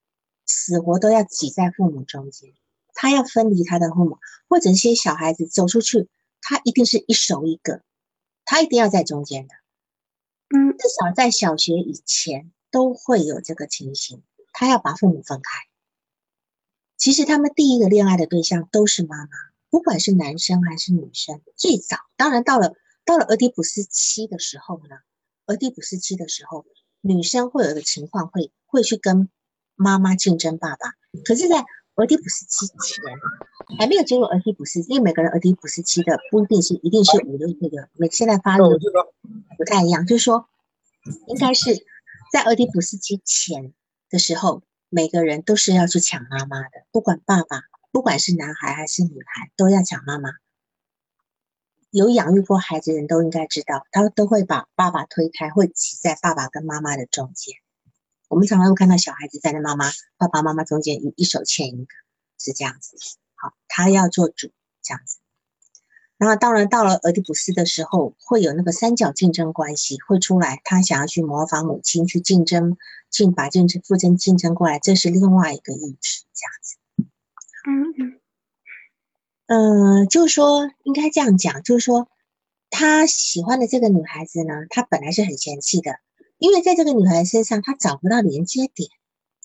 [0.48, 2.54] 死活都要挤在父母中间，
[2.94, 6.08] 他要分离他的父母，或者一些小孩子走出去，
[6.40, 7.82] 他一定是一手一个，
[8.44, 9.54] 他一定要在中间的。
[10.50, 15.50] 嗯，至少在小学以前都会有这个情形，他要把父母分开。
[16.96, 19.30] 其实他们第一个恋爱的对象都是妈妈，
[19.68, 21.42] 不管是男生还是女生。
[21.56, 24.94] 最早，当然到了到了俄狄浦斯期的时候呢，
[25.46, 26.64] 俄狄浦斯期的时候，
[27.07, 29.28] 女生会有的情况，会会去跟。
[29.78, 30.94] 妈妈竞争爸爸，
[31.26, 31.62] 可是，在
[31.96, 38.62] 俄狄浦斯期前还没有进入俄狄浦斯，因为每个人俄狄浦斯期的不一定是一定是五六岁的，每现在发育
[39.59, 40.48] 不太一样，就是说，
[41.26, 41.84] 应该是
[42.32, 43.74] 在俄狄浦斯期前
[44.09, 50.30] 的时候，每个人都是要去抢妈妈的，不管爸爸，不管是男孩还是女孩，都要抢妈妈。
[51.91, 57.55] 有养育过孩子的人都应该知道，他都会把爸爸推开，会挤在爸爸跟妈妈的中间。
[58.28, 61.95] 我们常常会看到小孩子在那妈妈、爸爸妈妈中间一一手牵一个，
[62.39, 62.97] 是这样子。
[63.34, 64.51] 好，他要做主
[64.82, 65.18] 这样子。
[66.18, 72.76] 然后当然到了俄狄浦斯的时候，会有那个三角竞争关系会出来，他想要去模仿母亲去竞争，
[73.11, 76.76] 竞把竞争父亲竞争过来，这是另外一个意志这样子。
[77.68, 78.20] 嗯嗯
[79.47, 82.09] 嗯，就是说应该这样讲，就是说
[82.70, 85.97] 他喜欢的这个女孩子呢，他本来是很嫌弃的。
[86.38, 88.90] 因为在这个女孩身上，她找不到连接点，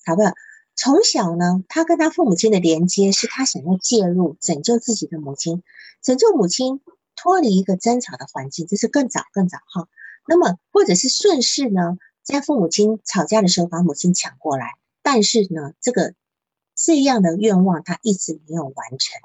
[0.05, 0.33] 好不好？
[0.75, 5.63] 从小呢，他跟他父母亲的连接是他想要介入拯救自己的母亲，
[6.01, 6.81] 拯救母亲
[7.15, 9.87] 脱离一个争吵的环境，这是更早更早哈。
[10.27, 16.13] 那么或者是顺势呢，在父母亲吵架的时候把母亲抢过来，但是呢，这个
[16.75, 19.21] 这样的愿望他一直没有完成，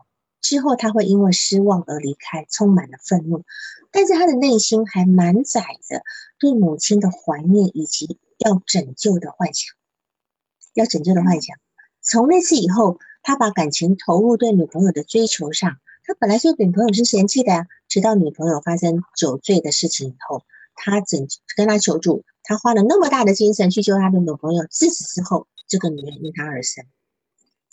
[0.47, 3.43] 之后他会因为失望而离开，充满了愤怒，
[3.91, 6.05] 但是他的内心还满载着
[6.39, 9.75] 对母亲的怀念以及要拯救的幻想，
[10.73, 11.57] 要拯救的幻想。
[12.01, 15.79] 从那次以后，他把感情投入对女朋友的追求上。
[16.05, 20.45] 他本来说女朋友是嫌弃的呀，直到女朋友发生酒醉的事情以后，
[20.77, 21.27] 他整
[21.57, 26.85] 跟他求助，他花了那么大的精神去救他的女朋友，自此之后，这个女人因他而生。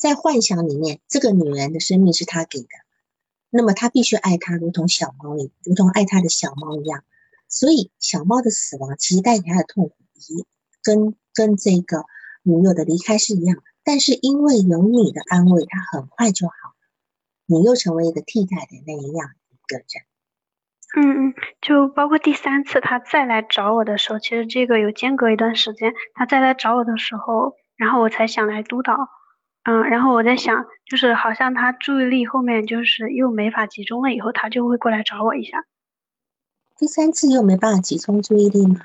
[0.04, 2.68] 在幻想里面，这个女人的生命是他给的，
[3.50, 7.06] 那么他必须爱她，如同小猫一如同爱他的小猫一样。
[7.48, 10.46] 所以小猫的死亡其实带给他的痛苦，一
[10.84, 12.04] 跟跟这个
[12.42, 13.64] 女友的离开是一样。
[13.86, 16.54] 但是因为有你的安慰，他很快就好。
[17.46, 19.86] 你又成为一个替代的那一样一个人。
[20.98, 25.94] 嗯嗯，就包括第三次他再来找我的时候，其实这个有间隔一段时间。
[26.14, 28.98] 他再来找我的时候，然后我才想来督导。
[29.64, 35.66] 嗯，然后我在想，就是好像他注意力后面就是又没法集中了，以后他就会过来找我一下。
[36.78, 38.82] 第三次又没办法集中注意力吗？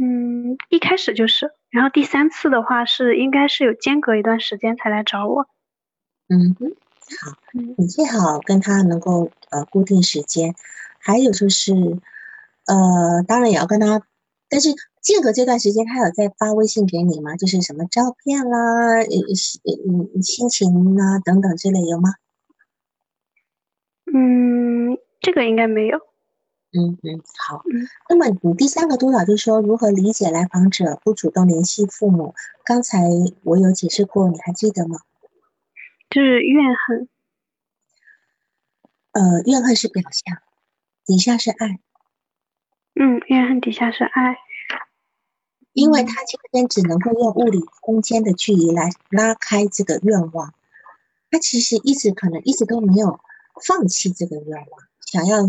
[0.00, 5.46] 嗯，一开始就是，然后第三次的话是应该是有间隔一段时间才来找我。
[6.28, 6.72] 嗯哼。
[7.20, 7.36] 好，
[7.76, 10.54] 你最好跟他能够呃固定时间，
[10.98, 11.72] 还有就是，
[12.66, 14.00] 呃，当然也要跟他，
[14.48, 14.70] 但是
[15.02, 17.36] 间隔这段时间，他有在发微信给你吗？
[17.36, 22.14] 就是什么照片啦、呃、嗯、心情啊等等之类有吗？
[24.14, 25.98] 嗯，这个应该没有。
[26.74, 27.62] 嗯嗯，好。
[28.08, 32.34] 那么你第三个督导就是说如何理解来访者不主动联系父母？
[32.64, 33.00] 刚才
[33.42, 34.98] 我有解释过，你还记得吗？
[36.08, 37.08] 就是怨恨，
[39.12, 40.38] 呃，怨恨是表象，
[41.04, 41.80] 底下是爱。
[42.94, 44.36] 嗯，怨恨底下是爱，
[45.72, 50.54] 因为他今天只能够用物理空间的距离来拉开这个愿望，
[51.30, 53.20] 他其实一直可能一直都没有
[53.64, 54.68] 放弃这个愿望，
[55.06, 55.42] 想要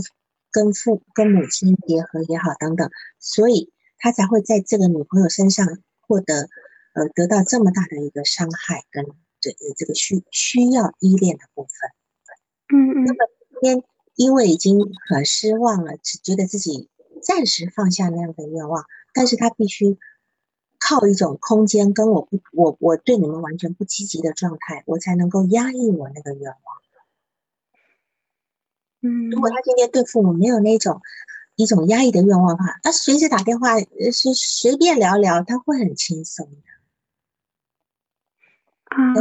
[0.51, 5.67] 跟父跟母亲结合也好等等，所以他才会在这个女朋友身上
[6.01, 6.49] 获得
[6.93, 9.05] 呃得到这么大的一个伤害跟。
[9.43, 11.91] 这这个需需要依恋的部分，
[12.73, 13.03] 嗯嗯。
[13.03, 13.17] 那么
[13.49, 13.83] 今天
[14.15, 16.87] 因为已经很失望了，只觉得自己
[17.21, 19.97] 暂时放下那样的愿望，但是他必须
[20.83, 26.57] 靠一种空间跟我不我我对你们完全不积极的状态，我才能够压抑我那个愿望。
[29.01, 29.29] 嗯。
[29.29, 31.01] 如果他今天对父母没有那种
[31.55, 36.57] 一种压抑的愿望的话，他随时打电话是随便聊聊，他会很轻松的。
[38.95, 39.15] 嗯，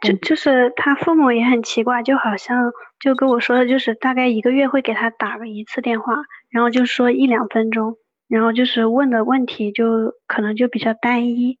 [0.00, 6.14] 就就是他父母也很奇怪，就好像就跟我说的，就是大概一个月会给他打个一次电话，
[6.48, 7.98] 然后就说一两分钟，
[8.30, 11.58] 然后就是问的问题就可能就比较单一，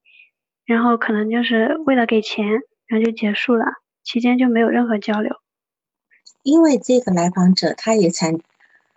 [0.64, 2.46] 然后可能就是为了给钱，
[2.86, 3.64] 然后就结束了，
[4.04, 5.34] 期间就没有任何交流。
[6.44, 8.38] 因为这个来访者他也才，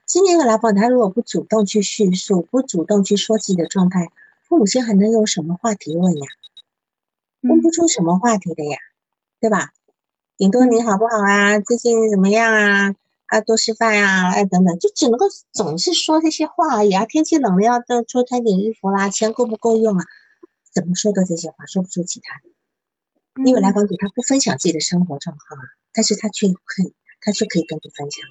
[0.06, 4.12] 今年的来访者他如果不主动去叙述，不主动去说自己的状态，
[4.44, 6.28] 父母亲还能有什么话题问呀？
[7.42, 8.78] 问不出什么话题的呀，
[9.42, 9.72] 对吧？
[10.38, 11.58] 顶多你好不好啊？
[11.60, 12.94] 最近怎么样啊？
[13.34, 17.04] 啊，多吃饭呀，哎，等等，就只能够总是说这些话而已啊。
[17.06, 20.06] 天气冷了要多多穿点衣服啦，钱够不够用啊？
[20.72, 23.44] 怎么说的这些话，说不出其他的。
[23.44, 28.24] 因为来访者他不分享自己的生活状况啊，但是他却可以，他却可以跟你分享。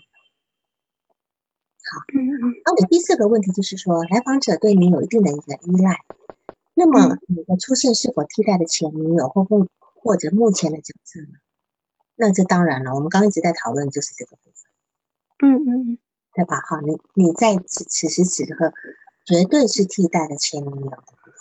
[1.91, 2.55] 好，嗯嗯。
[2.65, 5.99] 那我第四个问题就是说，来访者对你有一定的一个依赖。
[6.75, 11.39] 那么你的出现是否替代了前女友或或或者目前的角色呢？
[12.15, 14.71] 那这当然了，我们刚刚一直在讨论就是这个部分，
[15.43, 15.99] 嗯嗯嗯，
[16.35, 16.63] 对吧？
[16.67, 18.73] 好，你你在此此时此刻
[19.27, 21.35] 绝对是替代的前女友的部分。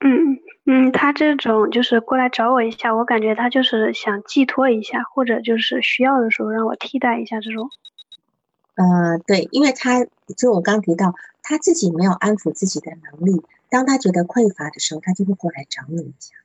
[0.00, 0.40] 嗯嗯
[0.88, 7.68] 嗯，他这种就是过来找我一下，我感觉他就是想寄托一下，或者就是需要的时候让我替代一下这种。
[8.76, 11.14] 呃，对，因为他就我刚提到。
[11.42, 16.36] 他自己没有安抚自己的能力，当他觉得匮乏的时候，他就会过来找你一下。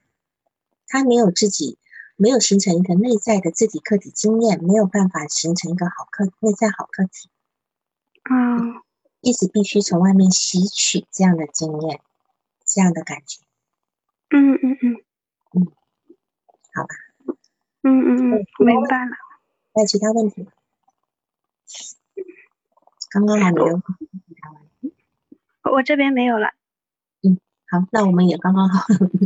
[0.88, 1.78] 他没有自己，
[2.16, 7.30] 没有形成一个内在的自体客体经验，没有办法形成一个好客内在好客体。
[8.30, 8.82] 嗯，
[9.22, 12.02] 一直必须从外面吸取这样的经验，
[12.66, 13.42] 这样的感觉。
[14.30, 14.96] 嗯嗯嗯
[15.54, 15.68] 嗯，
[16.74, 16.90] 好吧。
[17.84, 19.12] 嗯嗯嗯，明白了。
[19.74, 20.52] 还有其他问题吗？
[23.12, 23.82] 刚刚还没有。
[25.72, 26.54] 我这边没有了。
[27.80, 28.86] 好，那我们也刚刚好，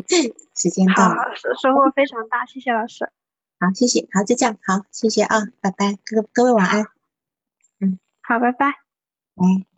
[0.55, 1.15] 时间到了，
[1.61, 3.11] 收获非常大，谢谢老师。
[3.59, 6.85] 好，谢谢，好，就这样，好，谢谢啊，拜拜，各各位晚安。
[7.79, 8.67] 嗯，好，拜，拜、
[9.35, 9.68] 嗯。